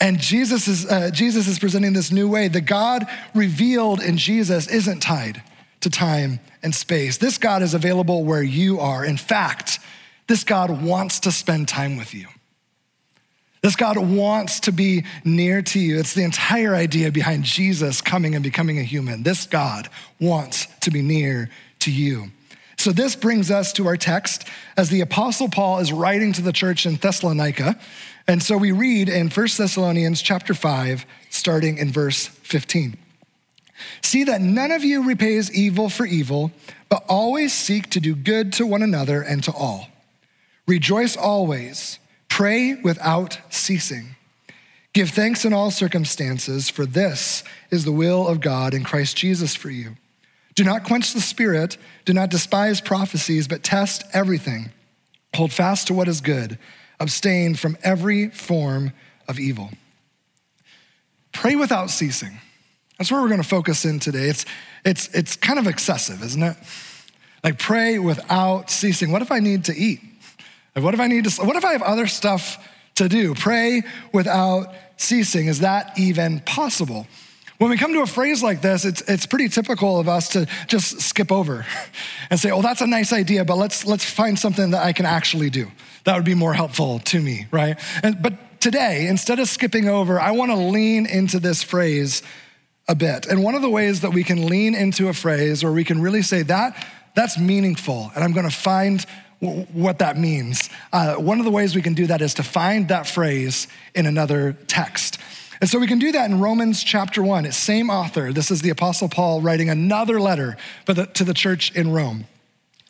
And 0.00 0.18
Jesus 0.18 0.68
is, 0.68 0.86
uh, 0.86 1.10
Jesus 1.10 1.46
is 1.46 1.58
presenting 1.58 1.92
this 1.92 2.10
new 2.10 2.30
way. 2.30 2.48
The 2.48 2.62
God 2.62 3.06
revealed 3.34 4.00
in 4.00 4.16
Jesus 4.16 4.68
isn't 4.68 5.00
tied 5.00 5.42
to 5.80 5.90
time 5.90 6.40
and 6.62 6.74
space. 6.74 7.18
This 7.18 7.36
God 7.36 7.60
is 7.60 7.74
available 7.74 8.24
where 8.24 8.42
you 8.42 8.80
are. 8.80 9.04
In 9.04 9.18
fact, 9.18 9.80
this 10.26 10.44
God 10.44 10.82
wants 10.82 11.20
to 11.20 11.32
spend 11.32 11.68
time 11.68 11.96
with 11.96 12.14
you. 12.14 12.26
This 13.62 13.76
God 13.76 13.96
wants 13.96 14.58
to 14.60 14.72
be 14.72 15.04
near 15.24 15.62
to 15.62 15.78
you. 15.78 15.98
It's 16.00 16.14
the 16.14 16.24
entire 16.24 16.74
idea 16.74 17.12
behind 17.12 17.44
Jesus 17.44 18.00
coming 18.00 18.34
and 18.34 18.42
becoming 18.42 18.78
a 18.78 18.82
human. 18.82 19.22
This 19.22 19.46
God 19.46 19.88
wants 20.20 20.66
to 20.80 20.90
be 20.90 21.00
near 21.00 21.48
to 21.80 21.92
you. 21.92 22.32
So 22.76 22.90
this 22.90 23.14
brings 23.14 23.52
us 23.52 23.72
to 23.74 23.86
our 23.86 23.96
text 23.96 24.48
as 24.76 24.88
the 24.90 25.00
apostle 25.00 25.48
Paul 25.48 25.78
is 25.78 25.92
writing 25.92 26.32
to 26.32 26.42
the 26.42 26.52
church 26.52 26.84
in 26.86 26.96
Thessalonica. 26.96 27.78
And 28.26 28.42
so 28.42 28.56
we 28.56 28.72
read 28.72 29.08
in 29.08 29.30
1 29.30 29.48
Thessalonians 29.56 30.20
chapter 30.20 30.54
5 30.54 31.06
starting 31.30 31.78
in 31.78 31.92
verse 31.92 32.26
15. 32.26 32.96
See 34.02 34.24
that 34.24 34.40
none 34.40 34.72
of 34.72 34.82
you 34.82 35.06
repays 35.06 35.52
evil 35.52 35.88
for 35.88 36.04
evil, 36.04 36.50
but 36.88 37.04
always 37.08 37.52
seek 37.52 37.90
to 37.90 38.00
do 38.00 38.16
good 38.16 38.52
to 38.54 38.66
one 38.66 38.82
another 38.82 39.22
and 39.22 39.44
to 39.44 39.52
all. 39.52 39.86
Rejoice 40.66 41.16
always, 41.16 41.98
pray 42.28 42.74
without 42.74 43.38
ceasing. 43.50 44.16
Give 44.92 45.08
thanks 45.08 45.44
in 45.44 45.52
all 45.52 45.70
circumstances, 45.70 46.68
for 46.68 46.84
this 46.84 47.42
is 47.70 47.84
the 47.84 47.92
will 47.92 48.28
of 48.28 48.40
God 48.40 48.74
in 48.74 48.84
Christ 48.84 49.16
Jesus 49.16 49.54
for 49.54 49.70
you. 49.70 49.96
Do 50.54 50.64
not 50.64 50.84
quench 50.84 51.14
the 51.14 51.20
spirit, 51.20 51.78
do 52.04 52.12
not 52.12 52.30
despise 52.30 52.80
prophecies, 52.80 53.48
but 53.48 53.62
test 53.62 54.04
everything. 54.12 54.70
Hold 55.34 55.52
fast 55.52 55.86
to 55.86 55.94
what 55.94 56.08
is 56.08 56.20
good, 56.20 56.58
abstain 57.00 57.54
from 57.54 57.78
every 57.82 58.28
form 58.28 58.92
of 59.28 59.38
evil. 59.38 59.70
Pray 61.32 61.56
without 61.56 61.90
ceasing. 61.90 62.38
That's 62.98 63.10
where 63.10 63.22
we're 63.22 63.28
going 63.28 63.42
to 63.42 63.48
focus 63.48 63.86
in 63.86 63.98
today. 63.98 64.28
It's, 64.28 64.44
it's, 64.84 65.08
it's 65.08 65.36
kind 65.36 65.58
of 65.58 65.66
excessive, 65.66 66.22
isn't 66.22 66.42
it? 66.42 66.56
Like 67.42 67.58
pray 67.58 67.98
without 67.98 68.70
ceasing. 68.70 69.10
What 69.10 69.22
if 69.22 69.32
I 69.32 69.40
need 69.40 69.64
to 69.64 69.74
eat? 69.74 70.00
Like 70.74 70.84
what 70.84 70.94
if 70.94 71.00
I 71.00 71.06
need 71.06 71.24
to, 71.24 71.44
what 71.44 71.56
if 71.56 71.64
I 71.64 71.72
have 71.72 71.82
other 71.82 72.06
stuff 72.06 72.68
to 72.96 73.08
do? 73.08 73.34
Pray 73.34 73.82
without 74.12 74.74
ceasing. 74.96 75.46
Is 75.46 75.60
that 75.60 75.98
even 75.98 76.40
possible? 76.40 77.06
When 77.58 77.70
we 77.70 77.76
come 77.76 77.92
to 77.92 78.00
a 78.00 78.06
phrase 78.06 78.42
like 78.42 78.60
this, 78.60 78.84
it's, 78.84 79.02
it's 79.02 79.24
pretty 79.24 79.48
typical 79.48 80.00
of 80.00 80.08
us 80.08 80.30
to 80.30 80.46
just 80.66 81.00
skip 81.00 81.30
over 81.30 81.64
and 82.30 82.40
say, 82.40 82.50
oh, 82.50 82.62
that's 82.62 82.80
a 82.80 82.86
nice 82.86 83.12
idea, 83.12 83.44
but 83.44 83.56
let's, 83.56 83.86
let's 83.86 84.04
find 84.04 84.38
something 84.38 84.70
that 84.70 84.84
I 84.84 84.92
can 84.92 85.06
actually 85.06 85.50
do. 85.50 85.70
That 86.04 86.16
would 86.16 86.24
be 86.24 86.34
more 86.34 86.54
helpful 86.54 86.98
to 86.98 87.20
me, 87.20 87.46
right? 87.52 87.78
And, 88.02 88.20
but 88.20 88.60
today, 88.60 89.06
instead 89.06 89.38
of 89.38 89.48
skipping 89.48 89.88
over, 89.88 90.18
I 90.18 90.32
want 90.32 90.50
to 90.50 90.56
lean 90.56 91.06
into 91.06 91.38
this 91.38 91.62
phrase 91.62 92.22
a 92.88 92.96
bit. 92.96 93.26
And 93.26 93.44
one 93.44 93.54
of 93.54 93.62
the 93.62 93.70
ways 93.70 94.00
that 94.00 94.12
we 94.12 94.24
can 94.24 94.46
lean 94.46 94.74
into 94.74 95.08
a 95.08 95.12
phrase 95.12 95.62
or 95.62 95.70
we 95.70 95.84
can 95.84 96.02
really 96.02 96.22
say 96.22 96.42
that, 96.42 96.84
that's 97.14 97.38
meaningful, 97.38 98.10
and 98.14 98.24
I'm 98.24 98.32
going 98.32 98.48
to 98.48 98.56
find 98.56 99.04
what 99.42 99.98
that 99.98 100.16
means. 100.16 100.70
Uh, 100.92 101.16
one 101.16 101.40
of 101.40 101.44
the 101.44 101.50
ways 101.50 101.74
we 101.74 101.82
can 101.82 101.94
do 101.94 102.06
that 102.06 102.22
is 102.22 102.34
to 102.34 102.44
find 102.44 102.88
that 102.88 103.08
phrase 103.08 103.66
in 103.92 104.06
another 104.06 104.56
text. 104.68 105.18
And 105.60 105.68
so 105.68 105.80
we 105.80 105.88
can 105.88 105.98
do 105.98 106.12
that 106.12 106.30
in 106.30 106.38
Romans 106.38 106.82
chapter 106.82 107.22
1. 107.22 107.46
It's 107.46 107.56
same 107.56 107.90
author. 107.90 108.32
This 108.32 108.52
is 108.52 108.62
the 108.62 108.70
Apostle 108.70 109.08
Paul 109.08 109.40
writing 109.40 109.68
another 109.68 110.20
letter 110.20 110.56
to 110.86 111.24
the 111.24 111.34
church 111.34 111.74
in 111.74 111.92
Rome. 111.92 112.26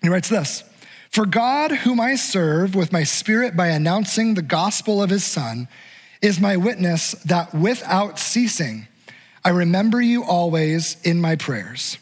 He 0.03 0.11
writes 0.11 0.29
this 0.29 0.63
For 1.11 1.25
God, 1.25 1.71
whom 1.71 2.01
I 2.01 2.17
serve 2.17 2.75
with 2.75 2.93
my 2.93 3.05
spirit 3.05 3.57
by 3.57 3.69
announcing 3.69 4.35
the 4.35 4.43
gospel 4.43 5.03
of 5.03 5.09
his 5.09 5.25
Son, 5.25 5.69
is 6.21 6.39
my 6.39 6.59
witness 6.59 7.13
that 7.25 7.55
without 7.55 8.19
ceasing, 8.19 8.89
I 9.43 9.51
remember 9.51 10.03
you 10.03 10.23
always 10.23 10.99
in 11.03 11.21
my 11.21 11.37
prayers. 11.37 11.97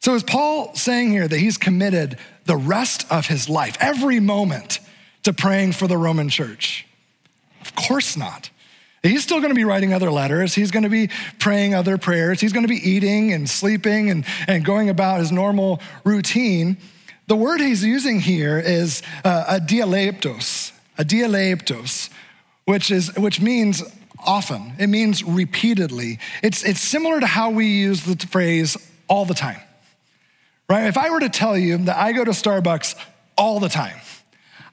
So, 0.00 0.16
is 0.16 0.24
Paul 0.24 0.74
saying 0.74 1.12
here 1.12 1.28
that 1.28 1.38
he's 1.38 1.56
committed 1.56 2.18
the 2.44 2.56
rest 2.56 3.06
of 3.10 3.26
his 3.26 3.48
life, 3.48 3.76
every 3.80 4.20
moment, 4.20 4.80
to 5.22 5.32
praying 5.32 5.72
for 5.72 5.86
the 5.86 5.96
Roman 5.96 6.28
church? 6.28 6.86
Of 7.60 7.74
course 7.74 8.16
not. 8.16 8.50
He's 9.02 9.24
still 9.24 9.38
going 9.38 9.50
to 9.50 9.56
be 9.56 9.64
writing 9.64 9.92
other 9.92 10.12
letters. 10.12 10.54
He's 10.54 10.70
going 10.70 10.84
to 10.84 10.88
be 10.88 11.10
praying 11.40 11.74
other 11.74 11.98
prayers. 11.98 12.40
He's 12.40 12.52
going 12.52 12.64
to 12.64 12.68
be 12.68 12.88
eating 12.88 13.32
and 13.32 13.50
sleeping 13.50 14.10
and, 14.10 14.24
and 14.46 14.64
going 14.64 14.88
about 14.88 15.18
his 15.18 15.32
normal 15.32 15.80
routine. 16.04 16.76
The 17.26 17.34
word 17.34 17.60
he's 17.60 17.84
using 17.84 18.20
here 18.20 18.58
is 18.58 19.02
uh, 19.24 19.58
adialeiptos, 19.58 20.72
a 20.98 21.04
dialeiptos, 21.04 22.10
which, 22.64 22.92
is, 22.92 23.12
which 23.16 23.40
means 23.40 23.82
often. 24.24 24.74
It 24.78 24.86
means 24.86 25.24
repeatedly. 25.24 26.20
It's, 26.42 26.62
it's 26.64 26.80
similar 26.80 27.18
to 27.18 27.26
how 27.26 27.50
we 27.50 27.66
use 27.66 28.04
the 28.04 28.16
phrase 28.26 28.76
all 29.08 29.24
the 29.24 29.34
time 29.34 29.60
right? 30.72 30.86
If 30.86 30.96
I 30.96 31.10
were 31.10 31.20
to 31.20 31.28
tell 31.28 31.56
you 31.56 31.76
that 31.84 31.98
I 31.98 32.12
go 32.12 32.24
to 32.24 32.30
Starbucks 32.30 32.96
all 33.36 33.60
the 33.60 33.68
time, 33.68 34.00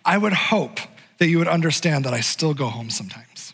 I 0.06 0.18
would 0.18 0.32
hope 0.32 0.80
that 1.18 1.28
you 1.28 1.38
would 1.40 1.50
understand 1.50 2.06
that 2.06 2.14
I 2.14 2.22
still 2.22 2.54
go 2.54 2.68
home 2.68 2.90
sometimes, 2.90 3.54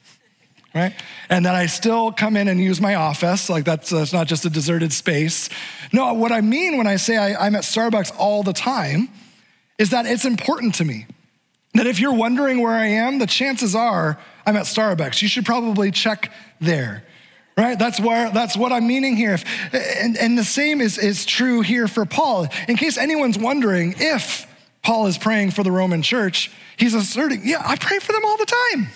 right? 0.76 0.94
And 1.28 1.48
that 1.48 1.56
I 1.56 1.66
still 1.66 2.12
come 2.12 2.38
in 2.38 2.48
and 2.48 2.60
use 2.60 2.80
my 2.80 2.94
office, 2.94 3.50
like 3.50 3.66
that's, 3.66 3.90
that's 3.90 4.14
not 4.14 4.28
just 4.28 4.46
a 4.46 4.52
deserted 4.52 4.94
space. 4.94 5.50
No, 5.92 6.14
what 6.14 6.32
I 6.32 6.42
mean 6.42 6.78
when 6.78 6.86
I 6.86 6.98
say 6.98 7.18
I, 7.18 7.48
I'm 7.48 7.56
at 7.56 7.64
Starbucks 7.64 8.16
all 8.16 8.44
the 8.44 8.54
time 8.54 9.10
is 9.80 9.90
that 9.90 10.06
it's 10.06 10.24
important 10.24 10.76
to 10.76 10.86
me. 10.86 11.08
That 11.74 11.88
if 11.88 12.00
you're 12.00 12.14
wondering 12.14 12.62
where 12.62 12.74
I 12.74 12.86
am, 12.86 13.18
the 13.18 13.26
chances 13.26 13.76
are 13.76 14.20
I'm 14.46 14.56
at 14.56 14.66
Starbucks. 14.66 15.24
You 15.24 15.28
should 15.28 15.46
probably 15.46 15.90
check 15.90 16.32
there 16.62 17.04
right? 17.58 17.80
That's 17.80 18.00
where 18.00 18.32
that's 18.32 18.58
what 18.58 18.72
i'm 18.72 18.88
meaning 18.88 19.16
here. 19.16 19.34
If, 19.34 19.46
and, 19.74 20.18
and 20.18 20.38
the 20.38 20.44
same 20.44 20.82
is, 20.82 20.98
is 20.98 21.26
true 21.26 21.62
here 21.62 21.88
for 21.88 22.06
paul. 22.06 22.48
In 22.68 22.76
case 22.76 22.98
anyone's 22.98 23.38
wondering 23.38 23.96
if 23.98 24.48
paul 24.84 25.08
is 25.08 25.18
praying 25.18 25.52
for 25.52 25.64
the 25.64 25.72
roman 25.72 26.02
church 26.02 26.52
he's 26.78 26.94
asserting 26.94 27.42
yeah 27.44 27.62
i 27.66 27.76
pray 27.76 28.00
for 28.00 28.12
them 28.12 28.26
all 28.26 28.38
the 28.38 28.46
time. 28.46 28.88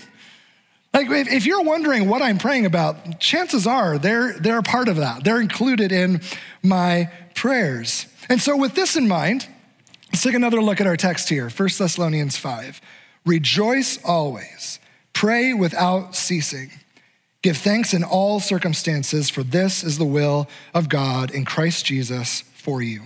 Like 0.94 1.10
if, 1.10 1.32
if 1.32 1.46
you're 1.46 1.64
wondering 1.64 2.10
what 2.10 2.22
i'm 2.22 2.38
praying 2.38 2.66
about 2.66 3.20
chances 3.20 3.66
are 3.66 3.98
they're 3.98 4.38
they're 4.40 4.60
a 4.60 4.64
part 4.64 4.88
of 4.88 4.98
that. 4.98 5.24
They're 5.24 5.42
included 5.42 5.92
in 5.92 6.22
my 6.62 7.12
prayers. 7.36 8.08
And 8.28 8.42
so 8.42 8.58
with 8.58 8.76
this 8.76 8.96
in 8.96 9.08
mind 9.08 9.48
let's 10.12 10.24
take 10.24 10.34
another 10.34 10.62
look 10.62 10.82
at 10.82 10.88
our 10.88 10.98
text 10.98 11.30
here. 11.30 11.50
1 11.50 11.70
thessalonians 11.78 12.36
5 12.36 12.82
rejoice 13.26 14.04
always. 14.04 14.80
Pray 15.14 15.54
without 15.54 16.16
ceasing 16.16 16.72
Give 17.42 17.56
thanks 17.56 17.94
in 17.94 18.04
all 18.04 18.40
circumstances, 18.40 19.30
for 19.30 19.44
this 19.44 19.84
is 19.84 19.98
the 19.98 20.06
will 20.06 20.50
of 20.74 20.90
God 20.90 21.32
in 21.32 21.46
Christ 21.46 21.86
Jesus 21.86 22.42
for 22.54 22.82
you. 22.82 23.04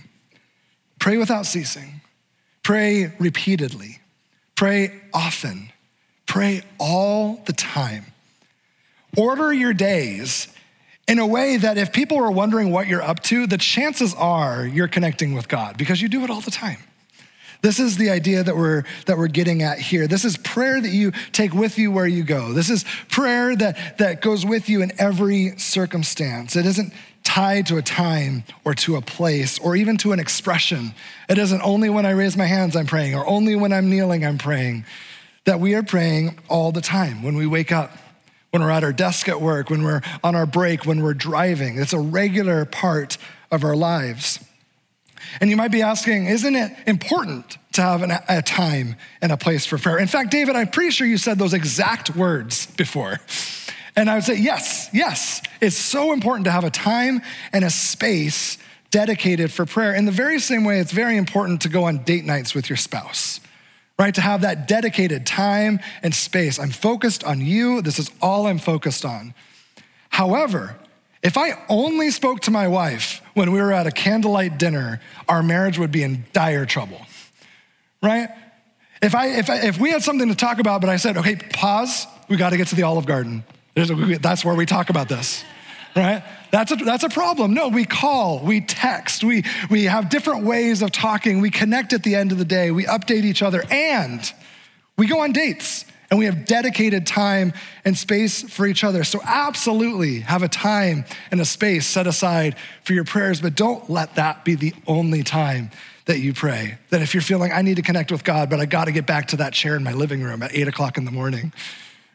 Pray 0.98 1.16
without 1.16 1.46
ceasing. 1.46 2.00
Pray 2.62 3.12
repeatedly. 3.18 4.00
Pray 4.56 5.00
often. 5.12 5.70
Pray 6.26 6.62
all 6.78 7.42
the 7.46 7.52
time. 7.52 8.06
Order 9.16 9.52
your 9.52 9.72
days 9.72 10.48
in 11.06 11.18
a 11.18 11.26
way 11.26 11.56
that 11.56 11.78
if 11.78 11.92
people 11.92 12.18
are 12.18 12.30
wondering 12.30 12.70
what 12.70 12.88
you're 12.88 13.02
up 13.02 13.20
to, 13.24 13.46
the 13.46 13.58
chances 13.58 14.14
are 14.14 14.66
you're 14.66 14.88
connecting 14.88 15.34
with 15.34 15.48
God 15.48 15.76
because 15.76 16.00
you 16.00 16.08
do 16.08 16.24
it 16.24 16.30
all 16.30 16.40
the 16.40 16.50
time. 16.50 16.78
This 17.64 17.80
is 17.80 17.96
the 17.96 18.10
idea 18.10 18.42
that 18.42 18.54
we're, 18.54 18.82
that 19.06 19.16
we're 19.16 19.26
getting 19.26 19.62
at 19.62 19.78
here. 19.78 20.06
This 20.06 20.26
is 20.26 20.36
prayer 20.36 20.82
that 20.82 20.90
you 20.90 21.12
take 21.32 21.54
with 21.54 21.78
you 21.78 21.90
where 21.90 22.06
you 22.06 22.22
go. 22.22 22.52
This 22.52 22.68
is 22.68 22.84
prayer 23.08 23.56
that, 23.56 23.96
that 23.96 24.20
goes 24.20 24.44
with 24.44 24.68
you 24.68 24.82
in 24.82 24.92
every 24.98 25.56
circumstance. 25.56 26.56
It 26.56 26.66
isn't 26.66 26.92
tied 27.22 27.64
to 27.68 27.78
a 27.78 27.82
time 27.82 28.44
or 28.66 28.74
to 28.74 28.96
a 28.96 29.00
place 29.00 29.58
or 29.58 29.76
even 29.76 29.96
to 29.96 30.12
an 30.12 30.20
expression. 30.20 30.92
It 31.26 31.38
isn't 31.38 31.62
only 31.62 31.88
when 31.88 32.04
I 32.04 32.10
raise 32.10 32.36
my 32.36 32.44
hands 32.44 32.76
I'm 32.76 32.84
praying 32.84 33.14
or 33.14 33.26
only 33.26 33.56
when 33.56 33.72
I'm 33.72 33.88
kneeling 33.88 34.26
I'm 34.26 34.36
praying. 34.36 34.84
That 35.46 35.58
we 35.58 35.74
are 35.74 35.82
praying 35.82 36.38
all 36.50 36.70
the 36.70 36.82
time 36.82 37.22
when 37.22 37.34
we 37.34 37.46
wake 37.46 37.72
up, 37.72 37.96
when 38.50 38.60
we're 38.60 38.72
at 38.72 38.84
our 38.84 38.92
desk 38.92 39.26
at 39.26 39.40
work, 39.40 39.70
when 39.70 39.82
we're 39.82 40.02
on 40.22 40.34
our 40.34 40.44
break, 40.44 40.84
when 40.84 41.02
we're 41.02 41.14
driving. 41.14 41.78
It's 41.78 41.94
a 41.94 41.98
regular 41.98 42.66
part 42.66 43.16
of 43.50 43.64
our 43.64 43.74
lives. 43.74 44.43
And 45.40 45.50
you 45.50 45.56
might 45.56 45.70
be 45.70 45.82
asking, 45.82 46.26
isn't 46.26 46.54
it 46.54 46.72
important 46.86 47.58
to 47.72 47.82
have 47.82 48.02
an, 48.02 48.12
a 48.28 48.42
time 48.42 48.96
and 49.20 49.32
a 49.32 49.36
place 49.36 49.66
for 49.66 49.78
prayer? 49.78 49.98
In 49.98 50.06
fact, 50.06 50.30
David, 50.30 50.56
I'm 50.56 50.68
pretty 50.68 50.90
sure 50.90 51.06
you 51.06 51.18
said 51.18 51.38
those 51.38 51.54
exact 51.54 52.14
words 52.16 52.66
before. 52.66 53.20
And 53.96 54.10
I 54.10 54.14
would 54.14 54.24
say, 54.24 54.36
yes, 54.36 54.88
yes. 54.92 55.42
It's 55.60 55.76
so 55.76 56.12
important 56.12 56.46
to 56.46 56.50
have 56.50 56.64
a 56.64 56.70
time 56.70 57.22
and 57.52 57.64
a 57.64 57.70
space 57.70 58.58
dedicated 58.90 59.52
for 59.52 59.66
prayer. 59.66 59.94
In 59.94 60.04
the 60.04 60.12
very 60.12 60.38
same 60.38 60.64
way, 60.64 60.80
it's 60.80 60.92
very 60.92 61.16
important 61.16 61.62
to 61.62 61.68
go 61.68 61.84
on 61.84 62.04
date 62.04 62.24
nights 62.24 62.54
with 62.54 62.68
your 62.70 62.76
spouse, 62.76 63.40
right? 63.98 64.14
To 64.14 64.20
have 64.20 64.42
that 64.42 64.68
dedicated 64.68 65.26
time 65.26 65.80
and 66.02 66.14
space. 66.14 66.58
I'm 66.58 66.70
focused 66.70 67.24
on 67.24 67.40
you. 67.40 67.82
This 67.82 67.98
is 67.98 68.10
all 68.20 68.46
I'm 68.46 68.58
focused 68.58 69.04
on. 69.04 69.34
However, 70.10 70.76
if 71.24 71.38
I 71.38 71.54
only 71.70 72.10
spoke 72.10 72.40
to 72.40 72.50
my 72.50 72.68
wife 72.68 73.22
when 73.32 73.50
we 73.50 73.60
were 73.60 73.72
at 73.72 73.86
a 73.86 73.90
candlelight 73.90 74.58
dinner, 74.58 75.00
our 75.26 75.42
marriage 75.42 75.78
would 75.78 75.90
be 75.90 76.02
in 76.02 76.26
dire 76.34 76.66
trouble, 76.66 77.00
right? 78.02 78.28
If, 79.00 79.14
I, 79.14 79.28
if, 79.28 79.48
I, 79.48 79.56
if 79.62 79.80
we 79.80 79.90
had 79.90 80.02
something 80.02 80.28
to 80.28 80.34
talk 80.34 80.58
about, 80.58 80.82
but 80.82 80.90
I 80.90 80.96
said, 80.96 81.16
okay, 81.16 81.36
pause, 81.36 82.06
we 82.28 82.36
got 82.36 82.50
to 82.50 82.58
get 82.58 82.68
to 82.68 82.74
the 82.74 82.82
Olive 82.82 83.06
Garden. 83.06 83.42
A, 83.74 84.18
that's 84.18 84.44
where 84.44 84.54
we 84.54 84.66
talk 84.66 84.90
about 84.90 85.08
this, 85.08 85.42
right? 85.96 86.22
That's 86.50 86.72
a, 86.72 86.76
that's 86.76 87.04
a 87.04 87.08
problem. 87.08 87.54
No, 87.54 87.68
we 87.68 87.86
call, 87.86 88.40
we 88.40 88.60
text, 88.60 89.24
we, 89.24 89.44
we 89.70 89.84
have 89.84 90.10
different 90.10 90.44
ways 90.44 90.82
of 90.82 90.92
talking, 90.92 91.40
we 91.40 91.50
connect 91.50 91.94
at 91.94 92.02
the 92.02 92.14
end 92.14 92.32
of 92.32 92.38
the 92.38 92.44
day, 92.44 92.70
we 92.70 92.84
update 92.84 93.24
each 93.24 93.42
other, 93.42 93.64
and 93.70 94.30
we 94.98 95.06
go 95.06 95.20
on 95.20 95.32
dates 95.32 95.86
and 96.14 96.20
we 96.20 96.26
have 96.26 96.44
dedicated 96.44 97.08
time 97.08 97.52
and 97.84 97.98
space 97.98 98.48
for 98.48 98.68
each 98.68 98.84
other. 98.84 99.02
So, 99.02 99.18
absolutely 99.24 100.20
have 100.20 100.44
a 100.44 100.48
time 100.48 101.04
and 101.32 101.40
a 101.40 101.44
space 101.44 101.88
set 101.88 102.06
aside 102.06 102.54
for 102.84 102.92
your 102.92 103.02
prayers, 103.02 103.40
but 103.40 103.56
don't 103.56 103.90
let 103.90 104.14
that 104.14 104.44
be 104.44 104.54
the 104.54 104.72
only 104.86 105.24
time 105.24 105.72
that 106.04 106.20
you 106.20 106.32
pray. 106.32 106.78
That 106.90 107.02
if 107.02 107.14
you're 107.14 107.20
feeling, 107.20 107.50
I 107.50 107.62
need 107.62 107.74
to 107.78 107.82
connect 107.82 108.12
with 108.12 108.22
God, 108.22 108.48
but 108.48 108.60
I 108.60 108.64
got 108.64 108.84
to 108.84 108.92
get 108.92 109.06
back 109.06 109.26
to 109.28 109.38
that 109.38 109.54
chair 109.54 109.74
in 109.74 109.82
my 109.82 109.92
living 109.92 110.22
room 110.22 110.44
at 110.44 110.54
eight 110.54 110.68
o'clock 110.68 110.98
in 110.98 111.04
the 111.04 111.10
morning. 111.10 111.52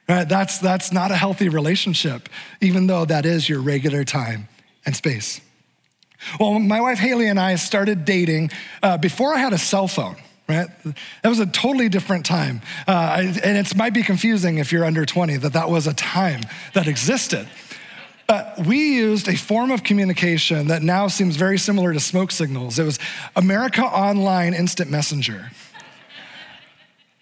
Right? 0.07 0.23
That's, 0.23 0.59
that's 0.59 0.93
not 0.93 1.11
a 1.11 1.17
healthy 1.17 1.49
relationship, 1.49 2.29
even 2.61 2.87
though 2.87 3.03
that 3.03 3.25
is 3.25 3.49
your 3.49 3.59
regular 3.59 4.05
time 4.05 4.47
and 4.85 4.95
space. 4.95 5.41
Well, 6.39 6.57
my 6.57 6.79
wife 6.79 6.99
Haley 6.99 7.27
and 7.27 7.37
I 7.37 7.55
started 7.55 8.05
dating 8.05 8.51
uh, 8.81 8.97
before 8.97 9.35
I 9.35 9.39
had 9.39 9.51
a 9.51 9.57
cell 9.57 9.89
phone 9.89 10.15
right? 10.49 10.67
That 11.21 11.29
was 11.29 11.39
a 11.39 11.45
totally 11.45 11.87
different 11.87 12.25
time. 12.25 12.61
Uh, 12.87 13.31
and 13.43 13.57
it 13.57 13.75
might 13.75 13.93
be 13.93 14.03
confusing 14.03 14.57
if 14.57 14.71
you're 14.71 14.83
under 14.83 15.05
20 15.05 15.37
that 15.37 15.53
that 15.53 15.69
was 15.69 15.87
a 15.87 15.93
time 15.93 16.41
that 16.73 16.87
existed. 16.87 17.47
But 18.27 18.65
we 18.65 18.95
used 18.95 19.27
a 19.27 19.35
form 19.35 19.71
of 19.71 19.83
communication 19.83 20.67
that 20.67 20.83
now 20.83 21.07
seems 21.07 21.35
very 21.35 21.57
similar 21.57 21.93
to 21.93 21.99
smoke 21.99 22.31
signals. 22.31 22.77
It 22.77 22.83
was 22.83 22.99
America 23.35 23.81
Online 23.83 24.53
Instant 24.53 24.91
Messenger. 24.91 25.51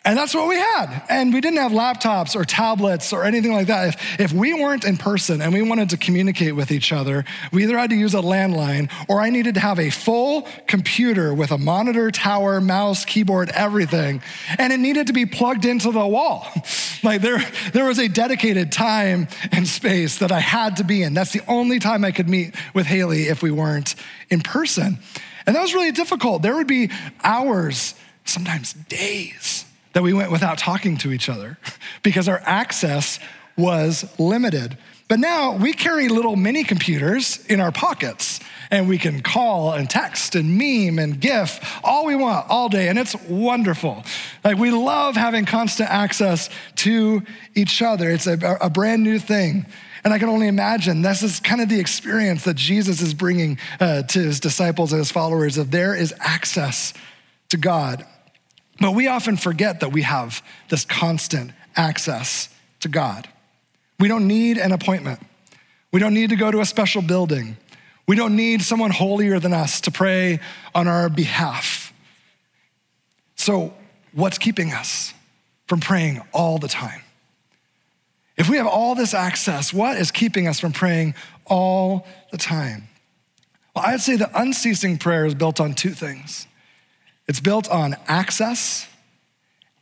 And 0.08 0.18
that's 0.18 0.34
what 0.34 0.48
we 0.48 0.56
had. 0.56 1.04
And 1.10 1.34
we 1.34 1.42
didn't 1.42 1.58
have 1.58 1.74
laptops 1.74 2.34
or 2.34 2.46
tablets 2.46 3.12
or 3.12 3.26
anything 3.26 3.52
like 3.52 3.68
that. 3.68 3.90
If, 3.90 4.20
if 4.22 4.32
we 4.32 4.54
weren't 4.54 4.86
in 4.86 4.96
person 4.96 5.42
and 5.42 5.52
we 5.52 5.62
wanted 5.62 5.90
to 5.90 5.98
communicate 5.98 6.56
with 6.56 6.72
each 6.72 6.94
other, 6.94 7.26
we 7.52 7.64
either 7.64 7.78
had 7.78 7.90
to 7.90 7.98
use 7.98 8.14
a 8.14 8.22
landline 8.22 8.90
or 9.10 9.20
I 9.20 9.30
needed 9.30 9.56
to 9.56 9.60
have 9.60 9.80
a 9.80 9.90
full 9.90 10.48
computer 10.66 11.34
with 11.34 11.52
a 11.52 11.58
monitor, 11.58 12.10
tower, 12.10 12.62
mouse, 12.62 13.04
keyboard, 13.04 13.50
everything. 13.50 14.22
And 14.58 14.72
it 14.72 14.80
needed 14.80 15.08
to 15.08 15.14
be 15.14 15.26
plugged 15.26 15.66
into 15.66 15.92
the 15.92 16.08
wall. 16.08 16.48
Like 17.04 17.22
there, 17.22 17.38
there 17.74 17.86
was 17.86 18.00
a 18.00 18.08
dedicated 18.08 18.72
time 18.72 19.28
and 19.52 19.68
space 19.68 20.18
that 20.18 20.32
I 20.32 20.40
had 20.40 20.78
to 20.78 20.84
be 20.84 21.04
in. 21.04 21.14
That's 21.14 21.32
the 21.32 21.44
only 21.48 21.78
time 21.78 22.04
I 22.04 22.12
could 22.12 22.28
meet 22.28 22.56
with 22.74 22.88
Haley 22.88 23.28
if 23.28 23.44
we 23.44 23.52
weren't 23.52 23.94
in 24.32 24.42
person. 24.42 24.98
And 25.46 25.56
that 25.56 25.62
was 25.62 25.76
really 25.76 25.92
difficult. 25.92 26.42
There 26.42 26.56
would 26.56 26.68
be 26.68 26.90
hours, 27.24 27.94
sometimes 28.26 28.74
days 28.74 29.57
that 29.98 30.04
we 30.04 30.14
went 30.14 30.32
without 30.32 30.60
talking 30.60 30.96
to 30.96 31.12
each 31.12 31.28
other 31.28 31.58
because 32.04 32.30
our 32.30 32.40
access 32.46 33.18
was 33.58 34.06
limited. 34.20 34.78
But 35.08 35.18
now 35.18 35.58
we 35.58 35.74
carry 35.74 36.08
little 36.08 36.36
mini 36.36 36.64
computers 36.64 37.44
in 37.48 37.60
our 37.60 37.72
pockets 37.72 38.40
and 38.70 38.88
we 38.88 39.00
can 39.00 39.24
call 39.24 39.74
and 39.74 39.90
text 39.90 40.36
and 40.36 40.56
meme 40.56 41.00
and 41.00 41.20
GIF 41.20 41.80
all 41.84 42.06
we 42.06 42.14
want 42.14 42.48
all 42.48 42.70
day, 42.70 42.90
and 42.90 43.00
it's 43.00 43.16
wonderful. 43.24 44.04
Like 44.44 44.60
we 44.60 44.70
love 44.70 45.16
having 45.16 45.46
constant 45.46 45.90
access 45.90 46.52
to 46.76 47.24
each 47.56 47.82
other. 47.82 48.12
It's 48.12 48.28
a, 48.28 48.38
a 48.62 48.70
brand 48.70 49.02
new 49.02 49.18
thing. 49.18 49.66
And 50.04 50.14
I 50.14 50.20
can 50.20 50.30
only 50.30 50.48
imagine 50.48 51.02
this 51.02 51.24
is 51.24 51.40
kind 51.40 51.60
of 51.60 51.70
the 51.70 51.80
experience 51.80 52.44
that 52.44 52.56
Jesus 52.56 53.02
is 53.02 53.16
bringing 53.16 53.58
uh, 53.80 54.04
to 54.04 54.20
his 54.20 54.40
disciples 54.40 54.92
and 54.94 55.00
his 55.00 55.12
followers 55.12 55.58
of 55.58 55.72
there 55.72 55.96
is 55.96 56.14
access 56.20 56.94
to 57.50 57.58
God. 57.58 58.06
But 58.80 58.92
we 58.92 59.08
often 59.08 59.38
forget 59.38 59.80
that 59.80 59.92
we 59.92 60.04
have 60.04 60.44
this 60.70 60.86
constant 60.86 61.52
access 61.76 62.50
to 62.82 62.88
God. 62.88 63.28
We 64.00 64.08
don't 64.08 64.28
need 64.28 64.58
an 64.58 64.72
appointment. 64.72 65.20
We 65.92 66.00
don't 66.00 66.14
need 66.14 66.30
to 66.30 66.36
go 66.36 66.52
to 66.52 66.60
a 66.60 66.66
special 66.66 67.02
building. 67.02 67.58
We 68.08 68.16
don't 68.16 68.36
need 68.36 68.62
someone 68.62 68.92
holier 68.92 69.40
than 69.40 69.54
us 69.54 69.82
to 69.82 69.92
pray 69.92 70.40
on 70.76 70.88
our 70.88 71.10
behalf. 71.10 71.94
So, 73.36 73.74
what's 74.14 74.38
keeping 74.38 74.72
us 74.72 75.14
from 75.68 75.80
praying 75.80 76.22
all 76.32 76.58
the 76.58 76.68
time? 76.68 77.02
If 78.38 78.50
we 78.50 78.58
have 78.58 78.68
all 78.68 78.94
this 78.94 79.14
access, 79.14 79.74
what 79.74 79.98
is 79.98 80.12
keeping 80.12 80.48
us 80.48 80.60
from 80.60 80.72
praying 80.72 81.16
all 81.46 82.06
the 82.32 82.38
time? 82.38 82.88
Well, 83.76 83.86
I'd 83.86 84.02
say 84.02 84.16
the 84.16 84.30
unceasing 84.40 84.98
prayer 84.98 85.26
is 85.26 85.34
built 85.34 85.60
on 85.60 85.74
two 85.74 85.92
things 85.92 86.48
it's 87.28 87.40
built 87.40 87.70
on 87.70 87.96
access 88.08 88.88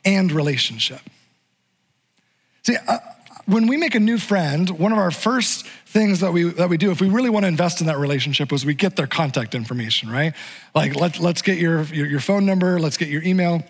and 0.04 0.30
relationship. 0.32 1.00
See, 2.62 2.76
uh, 2.76 2.98
when 3.46 3.68
we 3.68 3.76
make 3.76 3.94
a 3.94 4.00
new 4.00 4.18
friend, 4.18 4.68
one 4.70 4.92
of 4.92 4.98
our 4.98 5.12
first 5.12 5.66
things 5.86 6.20
that 6.20 6.32
we, 6.32 6.44
that 6.44 6.68
we 6.68 6.76
do 6.76 6.90
if 6.90 7.00
we 7.00 7.08
really 7.08 7.30
want 7.30 7.44
to 7.44 7.48
invest 7.48 7.80
in 7.80 7.86
that 7.86 7.98
relationship 7.98 8.52
is 8.52 8.66
we 8.66 8.74
get 8.74 8.96
their 8.96 9.06
contact 9.06 9.54
information, 9.54 10.10
right? 10.10 10.34
Like, 10.74 10.96
let, 10.96 11.20
let's 11.20 11.42
get 11.42 11.58
your, 11.58 11.84
your, 11.84 12.06
your 12.06 12.20
phone 12.20 12.44
number, 12.44 12.80
let's 12.80 12.96
get 12.96 13.08
your 13.08 13.22
email, 13.22 13.62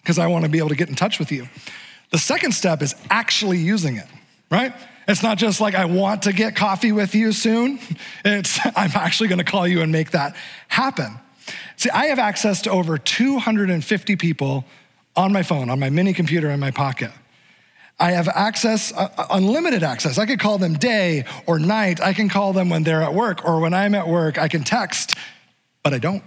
because 0.00 0.18
I 0.18 0.28
want 0.28 0.44
to 0.44 0.50
be 0.50 0.58
able 0.58 0.68
to 0.68 0.76
get 0.76 0.88
in 0.88 0.94
touch 0.94 1.18
with 1.18 1.32
you. 1.32 1.48
The 2.10 2.18
second 2.18 2.52
step 2.52 2.82
is 2.82 2.94
actually 3.10 3.58
using 3.58 3.96
it, 3.96 4.06
right? 4.50 4.72
It's 5.08 5.22
not 5.22 5.38
just 5.38 5.60
like 5.60 5.74
I 5.74 5.86
want 5.86 6.22
to 6.22 6.32
get 6.32 6.54
coffee 6.54 6.92
with 6.92 7.14
you 7.14 7.32
soon. 7.32 7.80
It's 8.24 8.60
I'm 8.76 8.90
actually 8.94 9.28
going 9.28 9.38
to 9.38 9.44
call 9.44 9.66
you 9.66 9.80
and 9.82 9.90
make 9.90 10.12
that 10.12 10.36
happen. 10.68 11.18
See, 11.76 11.90
I 11.90 12.06
have 12.06 12.18
access 12.18 12.62
to 12.62 12.70
over 12.70 12.98
250 12.98 14.16
people 14.16 14.64
on 15.16 15.32
my 15.32 15.42
phone, 15.42 15.70
on 15.70 15.80
my 15.80 15.90
mini 15.90 16.12
computer 16.12 16.50
in 16.50 16.60
my 16.60 16.70
pocket. 16.70 17.10
I 17.98 18.12
have 18.12 18.28
access, 18.28 18.92
uh, 18.92 19.08
uh, 19.16 19.26
unlimited 19.30 19.82
access. 19.82 20.16
I 20.16 20.24
could 20.24 20.40
call 20.40 20.56
them 20.56 20.74
day 20.74 21.26
or 21.46 21.58
night. 21.58 22.00
I 22.00 22.14
can 22.14 22.30
call 22.30 22.54
them 22.54 22.70
when 22.70 22.82
they're 22.82 23.02
at 23.02 23.12
work 23.12 23.44
or 23.44 23.60
when 23.60 23.74
I'm 23.74 23.94
at 23.94 24.08
work. 24.08 24.38
I 24.38 24.48
can 24.48 24.64
text, 24.64 25.14
but 25.82 25.92
I 25.92 25.98
don't. 25.98 26.22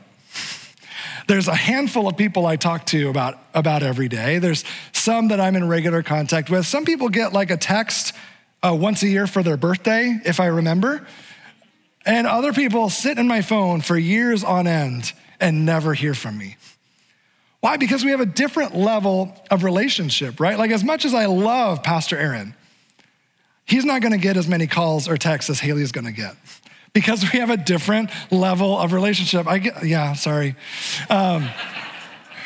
There's 1.28 1.48
a 1.48 1.56
handful 1.56 2.08
of 2.08 2.16
people 2.16 2.46
I 2.46 2.58
talk 2.58 2.86
to 2.88 3.10
about, 3.10 3.40
about 3.56 3.82
every 3.82 4.08
day. 4.08 4.38
There's 4.38 4.64
some 4.92 5.30
that 5.30 5.40
I'm 5.40 5.56
in 5.56 5.68
regular 5.68 6.04
contact 6.04 6.50
with. 6.50 6.68
Some 6.68 6.86
people 6.86 7.10
get 7.10 7.34
like 7.34 7.50
a 7.50 7.58
text 7.58 8.14
uh, 8.62 8.78
once 8.80 9.02
a 9.02 9.08
year 9.08 9.26
for 9.26 9.42
their 9.42 9.58
birthday, 9.58 10.20
if 10.26 10.40
I 10.40 10.48
remember. 10.48 11.08
And 12.06 12.28
other 12.28 12.54
people 12.54 12.90
sit 12.90 13.18
in 13.18 13.28
my 13.28 13.42
phone 13.42 13.82
for 13.82 13.98
years 13.98 14.44
on 14.44 14.68
end 14.68 15.14
and 15.40 15.66
never 15.66 15.94
hear 15.94 16.14
from 16.14 16.38
me. 16.38 16.58
Why? 17.62 17.78
Because 17.78 18.04
we 18.04 18.12
have 18.12 18.20
a 18.20 18.26
different 18.26 18.76
level 18.76 19.34
of 19.50 19.64
relationship, 19.64 20.40
right? 20.40 20.58
Like, 20.58 20.72
as 20.72 20.84
much 20.84 21.06
as 21.06 21.14
I 21.14 21.28
love 21.28 21.82
Pastor 21.82 22.18
Aaron, 22.18 22.56
he's 23.66 23.86
not 23.86 24.02
gonna 24.02 24.18
get 24.18 24.36
as 24.36 24.50
many 24.50 24.68
calls 24.68 25.08
or 25.08 25.16
texts 25.16 25.50
as 25.50 25.62
Haley's 25.62 25.94
gonna 25.94 26.12
get 26.12 26.36
because 26.92 27.24
we 27.32 27.40
have 27.40 27.50
a 27.50 27.58
different 27.58 28.10
level 28.32 28.78
of 28.78 28.92
relationship. 28.92 29.48
I 29.48 29.60
get, 29.60 29.86
yeah, 29.86 30.14
sorry. 30.14 30.56
Um, 31.10 31.50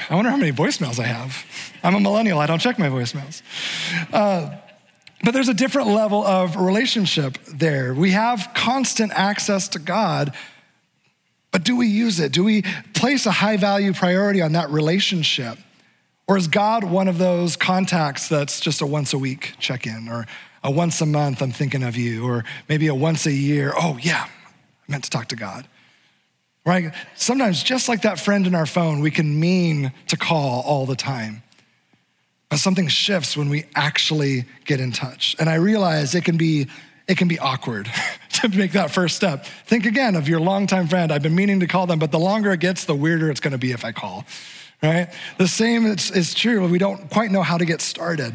I 0.10 0.16
wonder 0.16 0.30
how 0.30 0.38
many 0.38 0.52
voicemails 0.52 1.00
I 1.00 1.08
have. 1.08 1.46
I'm 1.84 1.96
a 1.96 2.00
millennial, 2.00 2.40
I 2.40 2.46
don't 2.46 2.60
check 2.60 2.80
my 2.80 2.90
voicemails. 2.90 3.42
Uh, 4.14 4.56
but 5.24 5.32
there's 5.34 5.50
a 5.50 5.54
different 5.54 5.90
level 5.90 6.24
of 6.26 6.56
relationship 6.56 7.38
there. 7.46 7.94
We 7.94 8.12
have 8.12 8.52
constant 8.54 9.12
access 9.14 9.68
to 9.70 9.80
God 9.80 10.34
but 11.52 11.64
do 11.64 11.76
we 11.76 11.88
use 11.88 12.20
it? 12.20 12.32
Do 12.32 12.44
we 12.44 12.64
place 12.94 13.26
a 13.26 13.32
high 13.32 13.58
value 13.58 13.94
priority 13.94 14.42
on 14.42 14.52
that 14.52 14.70
relationship? 14.70 15.58
Or 16.28 16.38
is 16.38 16.48
God 16.48 16.84
one 16.84 17.08
of 17.08 17.18
those 17.18 17.56
contacts 17.56 18.28
that's 18.28 18.60
just 18.60 18.82
a 18.82 18.86
once 18.86 19.14
a 19.14 19.18
week 19.18 19.56
check 19.58 19.88
in, 19.88 20.10
or 20.10 20.28
a 20.64 20.70
once 20.70 21.00
a 21.00 21.06
month, 21.06 21.42
I'm 21.42 21.52
thinking 21.52 21.84
of 21.84 21.96
you, 21.96 22.28
or 22.28 22.44
maybe 22.68 22.88
a 22.88 22.96
once 22.96 23.26
a 23.26 23.32
year, 23.32 23.74
oh 23.76 23.98
yeah, 24.02 24.26
I 24.28 24.92
meant 24.92 25.06
to 25.06 25.10
talk 25.10 25.30
to 25.30 25.36
God? 25.36 25.68
Right? 26.66 26.94
Sometimes, 27.16 27.64
just 27.64 27.88
like 27.88 28.02
that 28.02 28.20
friend 28.20 28.46
in 28.46 28.54
our 28.54 28.66
phone, 28.66 29.00
we 29.00 29.10
can 29.10 29.40
mean 29.40 29.94
to 30.10 30.18
call 30.18 30.62
all 30.62 30.86
the 30.86 30.98
time. 30.98 31.42
But 32.50 32.60
something 32.60 32.88
shifts 32.88 33.36
when 33.36 33.50
we 33.50 33.66
actually 33.76 34.46
get 34.66 34.80
in 34.80 34.92
touch. 34.92 35.36
And 35.40 35.50
I 35.50 35.56
realize 35.56 36.16
it 36.16 36.24
can 36.24 36.38
be 36.38 36.68
it 37.08 37.18
can 37.18 37.30
be 37.30 37.40
awkward 37.40 37.90
to 38.34 38.50
make 38.50 38.74
that 38.74 38.92
first 38.92 39.16
step. 39.16 39.46
Think 39.66 39.86
again 39.86 40.16
of 40.16 40.28
your 40.28 40.42
longtime 40.42 40.88
friend. 40.88 41.12
I've 41.12 41.24
been 41.24 41.36
meaning 41.36 41.62
to 41.62 41.68
call 41.68 41.88
them, 41.88 42.00
but 42.00 42.12
the 42.12 42.20
longer 42.20 42.52
it 42.52 42.60
gets, 42.60 42.84
the 42.84 42.96
weirder 42.96 43.32
it's 43.32 43.40
going 43.40 43.54
to 43.54 43.58
be 43.58 43.72
if 43.72 43.86
I 43.86 43.94
call, 43.94 44.26
right? 44.84 45.08
The 45.38 45.48
same 45.48 45.86
is, 45.86 46.12
is 46.12 46.34
true. 46.34 46.68
We 46.68 46.78
don't 46.78 47.10
quite 47.10 47.32
know 47.32 47.44
how 47.44 47.58
to 47.58 47.66
get 47.66 47.80
started. 47.80 48.34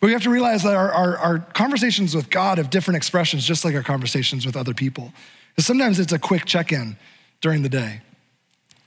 But 0.00 0.06
we 0.06 0.12
have 0.12 0.22
to 0.22 0.30
realize 0.30 0.62
that 0.62 0.74
our, 0.74 0.90
our, 0.90 1.18
our 1.18 1.38
conversations 1.38 2.14
with 2.14 2.30
God 2.30 2.58
have 2.58 2.70
different 2.70 2.96
expressions, 2.96 3.44
just 3.44 3.64
like 3.64 3.74
our 3.74 3.82
conversations 3.82 4.46
with 4.46 4.56
other 4.56 4.72
people. 4.72 5.12
Because 5.50 5.66
sometimes 5.66 5.98
it's 5.98 6.12
a 6.12 6.18
quick 6.18 6.44
check 6.44 6.72
in 6.72 6.96
during 7.40 7.62
the 7.62 7.68
day. 7.68 8.00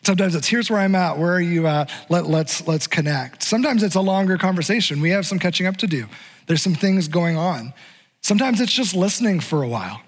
Sometimes 0.03 0.33
it's 0.33 0.47
here's 0.47 0.69
where 0.69 0.79
I'm 0.79 0.95
at, 0.95 1.17
where 1.17 1.33
are 1.33 1.41
you 1.41 1.67
at? 1.67 1.91
Let, 2.09 2.25
let's, 2.25 2.67
let's 2.67 2.87
connect. 2.87 3.43
Sometimes 3.43 3.83
it's 3.83 3.95
a 3.95 4.01
longer 4.01 4.37
conversation. 4.37 4.99
We 4.99 5.11
have 5.11 5.27
some 5.27 5.37
catching 5.37 5.67
up 5.67 5.77
to 5.77 5.87
do. 5.87 6.07
There's 6.47 6.61
some 6.61 6.73
things 6.73 7.07
going 7.07 7.37
on. 7.37 7.73
Sometimes 8.21 8.61
it's 8.61 8.73
just 8.73 8.95
listening 8.95 9.39
for 9.39 9.61
a 9.61 9.67
while 9.67 10.01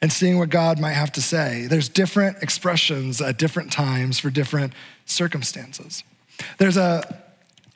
and 0.00 0.12
seeing 0.12 0.38
what 0.38 0.48
God 0.48 0.80
might 0.80 0.92
have 0.92 1.12
to 1.12 1.22
say. 1.22 1.66
There's 1.66 1.88
different 1.88 2.42
expressions 2.42 3.20
at 3.20 3.38
different 3.38 3.72
times 3.72 4.18
for 4.18 4.30
different 4.30 4.72
circumstances. 5.06 6.04
There's 6.58 6.76
a, 6.76 7.22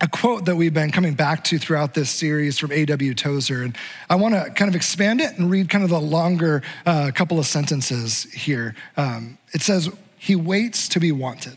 a 0.01 0.09
quote 0.09 0.44
that 0.44 0.57
we've 0.57 0.75
been 0.75 0.92
coming 0.92 1.14
back 1.14 1.42
to 1.44 1.59
throughout 1.59 1.94
this 1.94 2.11
series 2.11 2.59
from 2.59 2.70
A.W. 2.70 3.14
Tozer, 3.14 3.62
and 3.62 3.77
I 4.09 4.14
want 4.16 4.35
to 4.35 4.51
kind 4.51 4.68
of 4.68 4.77
expand 4.77 5.20
it 5.20 5.37
and 5.38 5.51
read 5.51 5.68
kind 5.68 5.83
of 5.83 5.90
the 5.90 6.01
longer 6.01 6.62
uh, 6.87 7.11
couple 7.14 7.38
of 7.38 7.46
sentences 7.46 8.25
here. 8.33 8.77
Um, 8.96 9.38
it 9.53 9.62
says, 9.62 9.90
He 10.23 10.37
waits 10.37 10.87
to 10.91 11.01
be 11.01 11.11
wanted. 11.11 11.57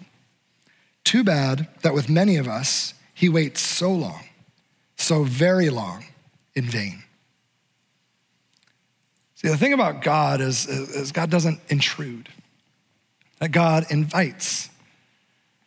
Too 1.04 1.24
bad 1.24 1.68
that 1.84 1.94
with 1.94 2.10
many 2.10 2.38
of 2.38 2.48
us, 2.48 2.96
He 3.14 3.30
waits 3.30 3.62
so 3.62 3.92
long, 3.92 4.24
so 4.98 5.24
very 5.24 5.70
long 5.70 6.06
in 6.56 6.64
vain. 6.64 7.04
See, 9.36 9.50
the 9.50 9.58
thing 9.58 9.74
about 9.74 10.02
God 10.02 10.42
is, 10.42 10.66
is 10.66 11.12
God 11.12 11.30
doesn't 11.30 11.60
intrude, 11.70 12.30
that 13.38 13.52
God 13.52 13.86
invites. 13.92 14.72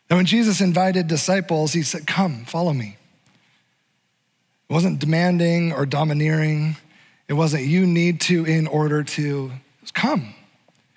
And 0.09 0.17
when 0.17 0.25
Jesus 0.25 0.59
invited 0.59 1.07
disciples, 1.07 1.71
he 1.71 1.83
said, 1.83 2.05
Come, 2.05 2.43
follow 2.43 2.73
me. 2.73 2.97
It 4.69 4.73
wasn't 4.73 4.99
demanding 4.99 5.71
or 5.71 5.85
domineering. 5.85 6.75
It 7.29 7.33
wasn't 7.33 7.63
you 7.63 7.87
need 7.87 8.19
to 8.21 8.43
in 8.43 8.67
order 8.67 9.05
to. 9.05 9.51
It 9.77 9.81
was 9.83 9.91
come. 9.91 10.33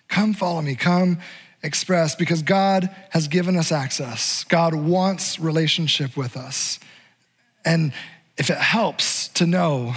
Come 0.09 0.35
follow 0.35 0.63
me. 0.63 0.75
Come 0.75 1.21
express 1.63 2.15
because 2.15 2.43
God 2.43 2.91
has 3.11 3.29
given 3.29 3.57
us 3.57 3.71
access. 3.71 4.45
God 4.45 4.75
wants 4.75 5.39
relationship 5.39 6.17
with 6.17 6.37
us. 6.37 6.79
And 7.65 7.93
if 8.37 8.51
it 8.51 8.59
helps 8.59 9.29
to 9.29 9.47
know 9.47 9.95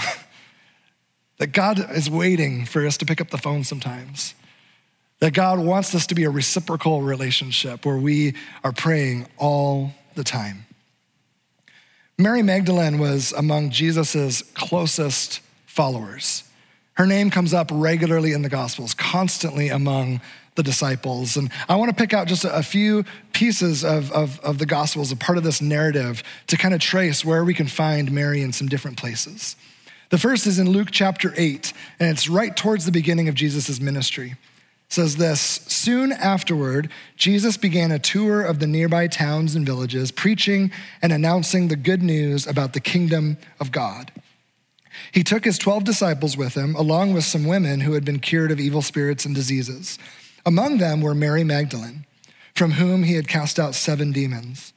that 1.39 1.47
God 1.47 1.91
is 1.91 2.09
waiting 2.09 2.65
for 2.65 2.85
us 2.85 2.97
to 2.97 3.05
pick 3.05 3.19
up 3.19 3.29
the 3.29 3.37
phone 3.37 3.63
sometimes, 3.63 4.35
that 5.19 5.33
God 5.33 5.59
wants 5.59 5.91
this 5.91 6.07
to 6.07 6.15
be 6.15 6.23
a 6.23 6.29
reciprocal 6.29 7.01
relationship 7.01 7.85
where 7.85 7.97
we 7.97 8.35
are 8.63 8.71
praying 8.71 9.27
all 9.37 9.91
the 10.15 10.23
time. 10.23 10.65
Mary 12.17 12.41
Magdalene 12.41 12.99
was 12.99 13.33
among 13.33 13.71
Jesus' 13.71 14.41
closest 14.53 15.41
followers. 15.65 16.43
Her 16.93 17.05
name 17.05 17.29
comes 17.29 17.53
up 17.53 17.69
regularly 17.73 18.31
in 18.31 18.41
the 18.41 18.49
Gospels, 18.49 18.93
constantly 18.93 19.67
among 19.67 20.21
the 20.55 20.63
disciples. 20.63 21.37
And 21.37 21.51
I 21.69 21.75
want 21.75 21.89
to 21.89 21.95
pick 21.95 22.13
out 22.13 22.27
just 22.27 22.45
a 22.45 22.63
few 22.63 23.03
pieces 23.33 23.83
of, 23.83 24.11
of, 24.11 24.39
of 24.39 24.57
the 24.57 24.65
Gospels, 24.65 25.11
a 25.11 25.15
part 25.15 25.37
of 25.37 25.43
this 25.43 25.61
narrative, 25.61 26.23
to 26.47 26.57
kind 26.57 26.73
of 26.73 26.79
trace 26.79 27.23
where 27.23 27.43
we 27.43 27.53
can 27.53 27.67
find 27.67 28.11
Mary 28.11 28.41
in 28.41 28.53
some 28.53 28.67
different 28.67 28.97
places. 28.97 29.55
The 30.09 30.17
first 30.17 30.47
is 30.47 30.59
in 30.59 30.69
Luke 30.69 30.89
chapter 30.91 31.33
8, 31.35 31.73
and 31.99 32.09
it's 32.09 32.29
right 32.29 32.55
towards 32.55 32.85
the 32.85 32.91
beginning 32.91 33.27
of 33.27 33.35
Jesus' 33.35 33.79
ministry. 33.81 34.31
It 34.31 34.93
says 34.93 35.17
this 35.17 35.39
Soon 35.41 36.11
afterward, 36.11 36.89
Jesus 37.17 37.57
began 37.57 37.91
a 37.91 37.99
tour 37.99 38.41
of 38.41 38.59
the 38.59 38.67
nearby 38.67 39.07
towns 39.07 39.55
and 39.55 39.65
villages, 39.65 40.11
preaching 40.11 40.71
and 41.01 41.11
announcing 41.11 41.67
the 41.67 41.75
good 41.75 42.03
news 42.03 42.47
about 42.47 42.73
the 42.73 42.79
kingdom 42.79 43.37
of 43.59 43.71
God. 43.71 44.11
He 45.11 45.23
took 45.23 45.43
his 45.43 45.57
12 45.57 45.83
disciples 45.83 46.37
with 46.37 46.55
him, 46.55 46.75
along 46.75 47.13
with 47.13 47.25
some 47.25 47.45
women 47.45 47.81
who 47.81 47.93
had 47.93 48.05
been 48.05 48.19
cured 48.19 48.51
of 48.51 48.59
evil 48.59 48.81
spirits 48.81 49.25
and 49.25 49.35
diseases. 49.35 49.99
Among 50.45 50.77
them 50.77 51.01
were 51.01 51.15
Mary 51.15 51.43
Magdalene, 51.43 52.05
from 52.53 52.71
whom 52.71 53.03
he 53.03 53.15
had 53.15 53.27
cast 53.27 53.59
out 53.59 53.73
seven 53.73 54.11
demons, 54.11 54.73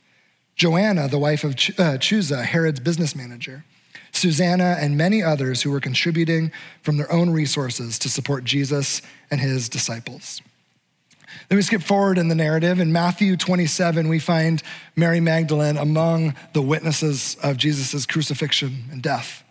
Joanna, 0.56 1.08
the 1.08 1.18
wife 1.18 1.44
of 1.44 1.56
Ch- 1.56 1.78
uh, 1.78 1.98
Chuza, 1.98 2.42
Herod's 2.42 2.80
business 2.80 3.14
manager, 3.14 3.64
Susanna, 4.10 4.76
and 4.80 4.96
many 4.96 5.22
others 5.22 5.62
who 5.62 5.70
were 5.70 5.80
contributing 5.80 6.50
from 6.82 6.96
their 6.96 7.10
own 7.12 7.30
resources 7.30 7.98
to 8.00 8.08
support 8.08 8.44
Jesus 8.44 9.02
and 9.30 9.40
his 9.40 9.68
disciples. 9.68 10.40
Then 11.48 11.56
we 11.56 11.62
skip 11.62 11.82
forward 11.82 12.18
in 12.18 12.28
the 12.28 12.34
narrative. 12.34 12.80
In 12.80 12.90
Matthew 12.90 13.36
27, 13.36 14.08
we 14.08 14.18
find 14.18 14.62
Mary 14.96 15.20
Magdalene 15.20 15.76
among 15.76 16.34
the 16.54 16.62
witnesses 16.62 17.36
of 17.42 17.58
Jesus' 17.58 18.06
crucifixion 18.06 18.84
and 18.90 19.02
death. 19.02 19.44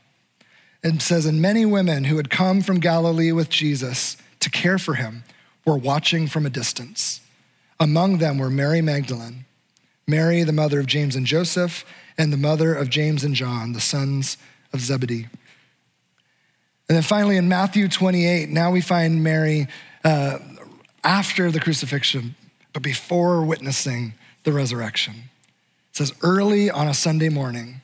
It 0.84 1.02
says, 1.02 1.26
And 1.26 1.42
many 1.42 1.66
women 1.66 2.06
who 2.06 2.18
had 2.18 2.30
come 2.30 2.62
from 2.62 2.80
Galilee 2.80 3.32
with 3.32 3.50
Jesus 3.50 4.18
to 4.40 4.50
care 4.50 4.78
for 4.78 4.96
him 4.96 5.24
were 5.68 5.78
watching 5.78 6.28
from 6.28 6.46
a 6.46 6.50
distance. 6.50 7.20
Among 7.78 8.20
them 8.20 8.38
were 8.38 8.50
Mary 8.50 8.82
Magdalene, 8.82 9.46
Mary, 10.08 10.44
the 10.44 10.54
mother 10.54 10.80
of 10.80 10.86
James 10.86 11.16
and 11.16 11.26
Joseph, 11.26 11.86
and 12.18 12.32
the 12.32 12.38
mother 12.38 12.74
of 12.74 12.90
James 12.90 13.26
and 13.26 13.36
John, 13.36 13.74
the 13.74 13.82
sons 13.82 14.38
of 14.72 14.80
Zebedee. 14.80 15.28
And 16.88 16.96
then 16.96 17.04
finally, 17.04 17.36
in 17.36 17.50
Matthew 17.50 17.90
28, 17.90 18.48
now 18.48 18.72
we 18.72 18.80
find 18.80 19.22
Mary 19.22 19.68
uh, 20.06 20.40
after 21.04 21.52
the 21.52 21.60
crucifixion, 21.60 22.36
but 22.72 22.82
before 22.82 23.44
witnessing 23.44 24.14
the 24.44 24.54
resurrection. 24.54 25.16
It 25.90 25.98
says, 25.98 26.14
Early 26.24 26.72
on 26.72 26.88
a 26.88 26.94
Sunday 26.94 27.28
morning, 27.28 27.82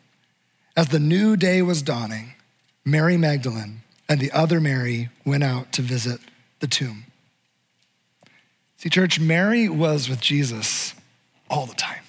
as 0.78 0.88
the 0.88 1.00
new 1.00 1.36
day 1.36 1.62
was 1.62 1.82
dawning, 1.82 2.36
Mary 2.86 3.17
Magdalene 3.17 3.82
and 4.08 4.22
the 4.22 4.32
other 4.32 4.62
Mary 4.62 5.10
went 5.26 5.43
out 5.43 5.74
to 5.74 5.82
visit 5.82 6.22
the 6.62 6.67
tomb. 6.67 7.06
See, 8.84 8.89
church, 8.89 9.17
Mary 9.17 9.69
was 9.69 10.10
with 10.10 10.19
Jesus 10.19 10.93
all 11.50 11.65
the 11.65 11.74
time. 11.74 12.04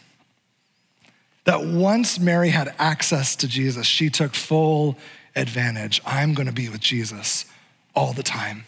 That 1.45 1.65
once 1.65 2.19
Mary 2.19 2.49
had 2.49 2.75
access 2.81 3.37
to 3.37 3.47
Jesus, 3.47 3.87
she 3.87 4.11
took 4.11 4.35
full 4.35 4.99
advantage. 5.37 6.03
I'm 6.05 6.35
going 6.35 6.49
to 6.49 6.53
be 6.53 6.69
with 6.69 6.81
Jesus 6.81 7.45
all 7.95 8.13
the 8.13 8.25
time. 8.25 8.65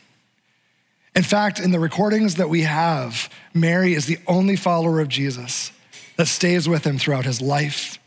In 1.16 1.25
fact, 1.25 1.59
in 1.59 1.73
the 1.73 1.81
recordings 1.81 2.37
that 2.37 2.49
we 2.49 2.62
have, 2.62 3.29
Mary 3.53 3.95
is 3.95 4.07
the 4.07 4.21
only 4.29 4.55
follower 4.55 5.01
of 5.01 5.09
Jesus 5.09 5.73
that 6.14 6.29
stays 6.29 6.69
with 6.69 6.87
him 6.87 6.99
throughout 6.99 7.25
his 7.25 7.42
life, 7.42 7.99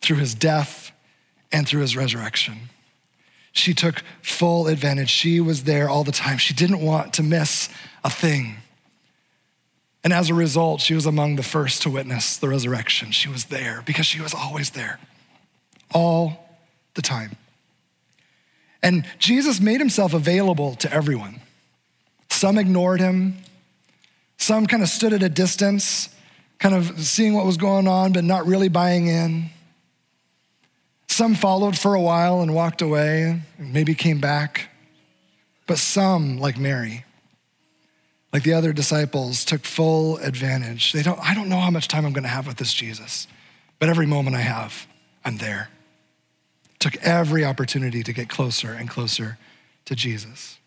through 0.00 0.18
his 0.18 0.36
death, 0.36 0.92
and 1.50 1.66
through 1.66 1.80
his 1.80 1.96
resurrection. 1.96 2.68
She 3.50 3.74
took 3.74 4.04
full 4.22 4.68
advantage. 4.68 5.10
She 5.10 5.40
was 5.40 5.64
there 5.64 5.88
all 5.88 6.04
the 6.04 6.12
time. 6.12 6.38
She 6.38 6.54
didn't 6.54 6.80
want 6.80 7.12
to 7.14 7.24
miss 7.24 7.68
a 8.04 8.10
thing. 8.10 8.58
And 10.04 10.12
as 10.12 10.30
a 10.30 10.34
result, 10.34 10.80
she 10.80 10.94
was 10.94 11.06
among 11.06 11.36
the 11.36 11.42
first 11.42 11.82
to 11.82 11.90
witness 11.90 12.36
the 12.36 12.48
resurrection. 12.48 13.10
She 13.10 13.28
was 13.28 13.46
there 13.46 13.82
because 13.84 14.06
she 14.06 14.20
was 14.20 14.32
always 14.32 14.70
there, 14.70 15.00
all 15.92 16.58
the 16.94 17.02
time. 17.02 17.36
And 18.82 19.04
Jesus 19.18 19.60
made 19.60 19.80
himself 19.80 20.14
available 20.14 20.76
to 20.76 20.92
everyone. 20.92 21.40
Some 22.30 22.58
ignored 22.58 23.00
him, 23.00 23.38
some 24.36 24.66
kind 24.66 24.82
of 24.82 24.88
stood 24.88 25.12
at 25.12 25.22
a 25.22 25.28
distance, 25.28 26.08
kind 26.58 26.74
of 26.74 27.00
seeing 27.00 27.34
what 27.34 27.44
was 27.44 27.56
going 27.56 27.88
on, 27.88 28.12
but 28.12 28.22
not 28.22 28.46
really 28.46 28.68
buying 28.68 29.08
in. 29.08 29.50
Some 31.08 31.34
followed 31.34 31.76
for 31.76 31.94
a 31.94 32.00
while 32.00 32.40
and 32.40 32.54
walked 32.54 32.82
away, 32.82 33.42
and 33.58 33.72
maybe 33.72 33.94
came 33.94 34.20
back. 34.20 34.68
But 35.66 35.78
some, 35.78 36.38
like 36.38 36.56
Mary, 36.56 37.04
like 38.32 38.42
the 38.42 38.52
other 38.52 38.72
disciples, 38.72 39.44
took 39.44 39.64
full 39.64 40.18
advantage. 40.18 40.92
They 40.92 41.02
don't, 41.02 41.18
I 41.20 41.34
don't 41.34 41.48
know 41.48 41.60
how 41.60 41.70
much 41.70 41.88
time 41.88 42.04
I'm 42.04 42.12
going 42.12 42.24
to 42.24 42.28
have 42.28 42.46
with 42.46 42.58
this 42.58 42.72
Jesus, 42.72 43.26
but 43.78 43.88
every 43.88 44.06
moment 44.06 44.36
I 44.36 44.40
have, 44.40 44.86
I'm 45.24 45.38
there. 45.38 45.70
Took 46.78 46.96
every 46.96 47.44
opportunity 47.44 48.02
to 48.02 48.12
get 48.12 48.28
closer 48.28 48.72
and 48.72 48.88
closer 48.88 49.38
to 49.86 49.96
Jesus. 49.96 50.58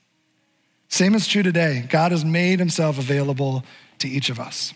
Same 0.89 1.15
is 1.15 1.27
true 1.27 1.43
today. 1.43 1.85
God 1.87 2.11
has 2.11 2.25
made 2.25 2.59
himself 2.59 2.97
available 2.97 3.63
to 3.99 4.09
each 4.09 4.29
of 4.29 4.39
us. 4.39 4.73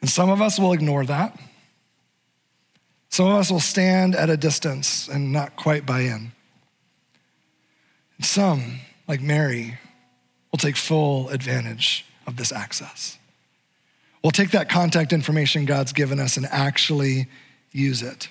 And 0.00 0.10
some 0.10 0.30
of 0.30 0.42
us 0.42 0.58
will 0.58 0.72
ignore 0.72 1.04
that. 1.06 1.38
Some 3.08 3.26
of 3.26 3.36
us 3.36 3.50
will 3.50 3.60
stand 3.60 4.16
at 4.16 4.28
a 4.28 4.36
distance 4.36 5.06
and 5.06 5.32
not 5.32 5.54
quite 5.54 5.86
buy 5.86 6.00
in. 6.00 6.32
And 8.16 8.26
some, 8.26 8.80
like 9.06 9.20
Mary, 9.20 9.78
will 10.54 10.58
take 10.58 10.76
full 10.76 11.28
advantage 11.30 12.06
of 12.28 12.36
this 12.36 12.52
access. 12.52 13.18
We'll 14.22 14.30
take 14.30 14.52
that 14.52 14.68
contact 14.68 15.12
information 15.12 15.64
God's 15.64 15.92
given 15.92 16.20
us 16.20 16.36
and 16.36 16.46
actually 16.46 17.26
use 17.72 18.02
it. 18.02 18.28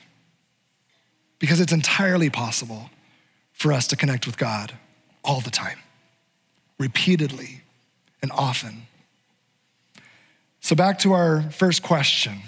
Because 1.38 1.60
it's 1.60 1.74
entirely 1.74 2.30
possible 2.30 2.90
for 3.52 3.74
us 3.74 3.88
to 3.88 3.98
connect 3.98 4.26
with 4.26 4.38
God 4.38 4.72
all 5.22 5.42
the 5.42 5.50
time, 5.50 5.78
repeatedly 6.80 7.62
and 8.22 8.32
often. 8.32 8.88
So, 10.62 10.78
back 10.78 11.00
to 11.00 11.12
our 11.12 11.42
first 11.52 11.84
question 11.84 12.40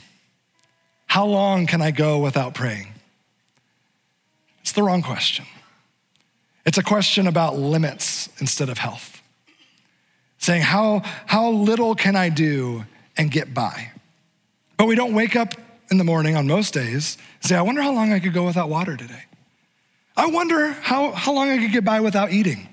How 1.07 1.25
long 1.25 1.67
can 1.67 1.81
I 1.81 1.91
go 1.91 2.19
without 2.19 2.53
praying? 2.53 2.93
It's 4.61 4.71
the 4.71 4.83
wrong 4.83 5.01
question. 5.01 5.43
It's 6.65 6.77
a 6.77 6.83
question 6.83 7.27
about 7.27 7.57
limits 7.57 8.29
instead 8.39 8.69
of 8.69 8.77
health 8.77 9.14
saying, 10.45 10.61
How, 10.61 11.01
how 11.25 11.49
little 11.49 11.95
can 11.95 12.15
I 12.15 12.29
do 12.29 12.85
and 13.17 13.29
get 13.31 13.53
by? 13.53 13.91
But 14.77 14.87
we 14.87 14.95
don't 14.95 15.13
wake 15.13 15.35
up 15.35 15.55
in 15.89 15.97
the 15.97 16.03
morning 16.03 16.35
on 16.35 16.47
most 16.47 16.73
days 16.73 17.17
and 17.41 17.49
say, 17.49 17.55
I 17.55 17.61
wonder 17.61 17.81
how 17.81 17.93
long 17.93 18.11
I 18.13 18.19
could 18.19 18.33
go 18.33 18.45
without 18.45 18.69
water 18.69 18.97
today. 18.97 19.23
I 20.17 20.27
wonder 20.27 20.71
how, 20.71 21.11
how 21.11 21.33
long 21.33 21.49
I 21.49 21.57
could 21.57 21.71
get 21.71 21.83
by 21.83 21.99
without 21.99 22.31
eating. 22.31 22.69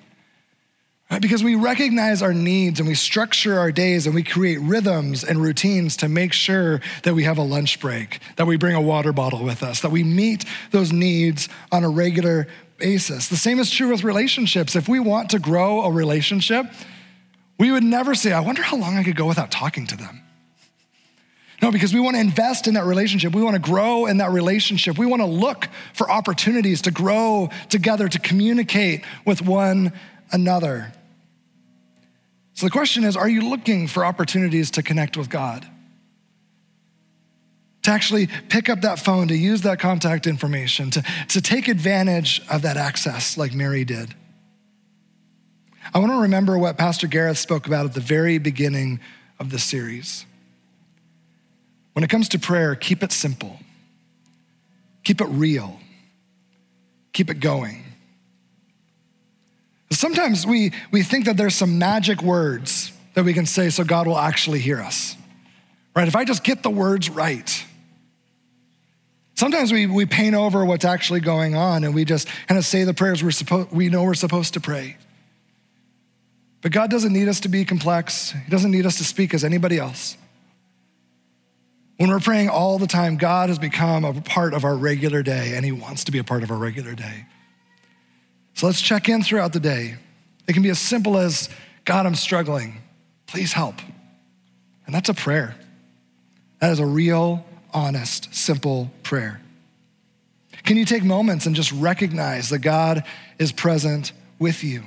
Right? 1.10 1.20
Because 1.20 1.44
we 1.44 1.56
recognize 1.56 2.22
our 2.22 2.32
needs 2.32 2.80
and 2.80 2.88
we 2.88 2.94
structure 2.94 3.58
our 3.58 3.70
days 3.70 4.06
and 4.06 4.14
we 4.14 4.22
create 4.22 4.58
rhythms 4.60 5.24
and 5.24 5.42
routines 5.42 5.96
to 5.98 6.08
make 6.08 6.32
sure 6.32 6.80
that 7.02 7.14
we 7.14 7.24
have 7.24 7.36
a 7.36 7.42
lunch 7.42 7.80
break, 7.80 8.20
that 8.36 8.46
we 8.46 8.56
bring 8.56 8.74
a 8.74 8.80
water 8.80 9.12
bottle 9.12 9.44
with 9.44 9.62
us, 9.62 9.80
that 9.82 9.90
we 9.90 10.04
meet 10.04 10.46
those 10.70 10.90
needs 10.90 11.50
on 11.70 11.84
a 11.84 11.88
regular 11.90 12.46
basis. 12.78 13.28
The 13.28 13.36
same 13.36 13.58
is 13.58 13.70
true 13.70 13.90
with 13.90 14.04
relationships. 14.04 14.74
If 14.74 14.88
we 14.88 15.00
want 15.00 15.30
to 15.30 15.38
grow 15.38 15.82
a 15.82 15.90
relationship, 15.90 16.66
we 17.62 17.70
would 17.70 17.84
never 17.84 18.12
say, 18.16 18.32
I 18.32 18.40
wonder 18.40 18.60
how 18.60 18.76
long 18.76 18.98
I 18.98 19.04
could 19.04 19.14
go 19.14 19.24
without 19.24 19.52
talking 19.52 19.86
to 19.86 19.96
them. 19.96 20.20
No, 21.62 21.70
because 21.70 21.94
we 21.94 22.00
want 22.00 22.16
to 22.16 22.20
invest 22.20 22.66
in 22.66 22.74
that 22.74 22.86
relationship. 22.86 23.36
We 23.36 23.40
want 23.40 23.54
to 23.54 23.62
grow 23.62 24.06
in 24.06 24.16
that 24.16 24.32
relationship. 24.32 24.98
We 24.98 25.06
want 25.06 25.22
to 25.22 25.26
look 25.26 25.68
for 25.94 26.10
opportunities 26.10 26.82
to 26.82 26.90
grow 26.90 27.50
together, 27.68 28.08
to 28.08 28.18
communicate 28.18 29.04
with 29.24 29.42
one 29.42 29.92
another. 30.32 30.92
So 32.54 32.66
the 32.66 32.70
question 32.70 33.04
is 33.04 33.16
are 33.16 33.28
you 33.28 33.48
looking 33.48 33.86
for 33.86 34.04
opportunities 34.04 34.72
to 34.72 34.82
connect 34.82 35.16
with 35.16 35.30
God? 35.30 35.64
To 37.82 37.92
actually 37.92 38.26
pick 38.48 38.68
up 38.68 38.80
that 38.80 38.98
phone, 38.98 39.28
to 39.28 39.36
use 39.36 39.62
that 39.62 39.78
contact 39.78 40.26
information, 40.26 40.90
to, 40.90 41.04
to 41.28 41.40
take 41.40 41.68
advantage 41.68 42.42
of 42.50 42.62
that 42.62 42.76
access 42.76 43.38
like 43.38 43.54
Mary 43.54 43.84
did. 43.84 44.16
I 45.94 45.98
want 45.98 46.12
to 46.12 46.20
remember 46.20 46.56
what 46.58 46.78
Pastor 46.78 47.06
Gareth 47.06 47.38
spoke 47.38 47.66
about 47.66 47.86
at 47.86 47.94
the 47.94 48.00
very 48.00 48.38
beginning 48.38 49.00
of 49.38 49.50
the 49.50 49.58
series. 49.58 50.24
When 51.92 52.04
it 52.04 52.08
comes 52.08 52.28
to 52.30 52.38
prayer, 52.38 52.74
keep 52.74 53.02
it 53.02 53.12
simple, 53.12 53.58
keep 55.04 55.20
it 55.20 55.28
real, 55.28 55.78
keep 57.12 57.30
it 57.30 57.40
going. 57.40 57.84
Sometimes 59.90 60.46
we, 60.46 60.72
we 60.90 61.02
think 61.02 61.26
that 61.26 61.36
there's 61.36 61.54
some 61.54 61.78
magic 61.78 62.22
words 62.22 62.92
that 63.14 63.24
we 63.24 63.34
can 63.34 63.44
say 63.44 63.68
so 63.68 63.84
God 63.84 64.06
will 64.06 64.18
actually 64.18 64.58
hear 64.58 64.80
us. 64.80 65.16
Right? 65.94 66.08
If 66.08 66.16
I 66.16 66.24
just 66.24 66.42
get 66.42 66.62
the 66.62 66.70
words 66.70 67.10
right. 67.10 67.64
Sometimes 69.34 69.72
we, 69.72 69.86
we 69.86 70.06
paint 70.06 70.34
over 70.34 70.64
what's 70.64 70.84
actually 70.84 71.20
going 71.20 71.54
on 71.54 71.84
and 71.84 71.94
we 71.94 72.04
just 72.04 72.28
kind 72.48 72.58
of 72.58 72.64
say 72.64 72.84
the 72.84 72.94
prayers 72.94 73.22
we're 73.22 73.30
supposed 73.32 73.70
we 73.70 73.88
know 73.88 74.04
we're 74.04 74.14
supposed 74.14 74.54
to 74.54 74.60
pray. 74.60 74.96
But 76.62 76.70
God 76.70 76.90
doesn't 76.90 77.12
need 77.12 77.28
us 77.28 77.40
to 77.40 77.48
be 77.48 77.64
complex. 77.64 78.30
He 78.30 78.50
doesn't 78.50 78.70
need 78.70 78.86
us 78.86 78.96
to 78.98 79.04
speak 79.04 79.34
as 79.34 79.44
anybody 79.44 79.78
else. 79.78 80.16
When 81.98 82.08
we're 82.08 82.20
praying 82.20 82.48
all 82.48 82.78
the 82.78 82.86
time, 82.86 83.16
God 83.16 83.48
has 83.48 83.58
become 83.58 84.04
a 84.04 84.20
part 84.20 84.54
of 84.54 84.64
our 84.64 84.76
regular 84.76 85.22
day 85.22 85.54
and 85.54 85.64
He 85.64 85.72
wants 85.72 86.04
to 86.04 86.12
be 86.12 86.18
a 86.18 86.24
part 86.24 86.42
of 86.42 86.50
our 86.50 86.56
regular 86.56 86.94
day. 86.94 87.26
So 88.54 88.66
let's 88.66 88.80
check 88.80 89.08
in 89.08 89.22
throughout 89.22 89.52
the 89.52 89.60
day. 89.60 89.96
It 90.46 90.52
can 90.52 90.62
be 90.62 90.70
as 90.70 90.78
simple 90.78 91.18
as 91.18 91.48
God, 91.84 92.06
I'm 92.06 92.14
struggling. 92.14 92.80
Please 93.26 93.52
help. 93.52 93.76
And 94.86 94.94
that's 94.94 95.08
a 95.08 95.14
prayer. 95.14 95.56
That 96.60 96.70
is 96.70 96.78
a 96.78 96.86
real, 96.86 97.44
honest, 97.72 98.32
simple 98.34 98.90
prayer. 99.02 99.40
Can 100.64 100.76
you 100.76 100.84
take 100.84 101.02
moments 101.02 101.46
and 101.46 101.56
just 101.56 101.72
recognize 101.72 102.50
that 102.50 102.58
God 102.58 103.04
is 103.38 103.50
present 103.50 104.12
with 104.38 104.62
you? 104.62 104.84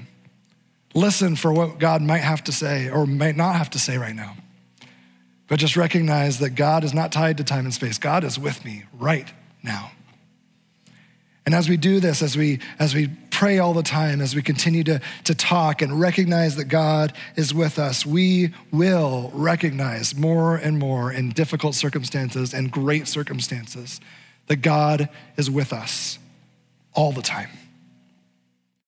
Listen 0.96 1.36
for 1.36 1.52
what 1.52 1.78
God 1.78 2.02
might 2.02 2.20
have 2.20 2.44
to 2.46 2.54
say 2.54 2.90
or 2.90 3.06
might 3.06 3.36
not 3.36 3.56
have 3.56 3.70
to 3.72 3.80
say 3.80 3.98
right 3.98 4.16
now. 4.16 4.36
But 5.48 5.60
just 5.60 5.76
recognize 5.76 6.40
that 6.40 6.52
God 6.52 6.84
is 6.84 6.94
not 6.94 7.12
tied 7.12 7.38
to 7.38 7.44
time 7.44 7.66
and 7.66 7.74
space. 7.74 8.00
God 8.00 8.24
is 8.24 8.40
with 8.40 8.64
me 8.64 8.86
right 8.94 9.32
now. 9.62 9.92
And 11.46 11.54
as 11.54 11.70
we 11.70 11.78
do 11.78 12.00
this, 12.00 12.24
as 12.24 12.36
we, 12.36 12.60
as 12.80 12.96
we 12.96 13.10
pray 13.30 13.60
all 13.60 13.74
the 13.74 13.84
time, 13.84 14.22
as 14.22 14.34
we 14.34 14.42
continue 14.42 14.84
to, 14.86 15.02
to 15.26 15.36
talk 15.36 15.82
and 15.82 16.00
recognize 16.00 16.56
that 16.56 16.66
God 16.66 17.14
is 17.36 17.54
with 17.54 17.78
us, 17.78 18.06
we 18.06 18.54
will 18.72 19.30
recognize 19.34 20.16
more 20.16 20.56
and 20.56 20.80
more 20.80 21.12
in 21.12 21.30
difficult 21.30 21.76
circumstances 21.76 22.54
and 22.54 22.72
great 22.72 23.08
circumstances 23.08 24.00
that 24.48 24.58
God 24.58 25.10
is 25.38 25.52
with 25.52 25.74
us 25.74 26.18
all 26.94 27.12
the 27.12 27.22
time. 27.22 27.50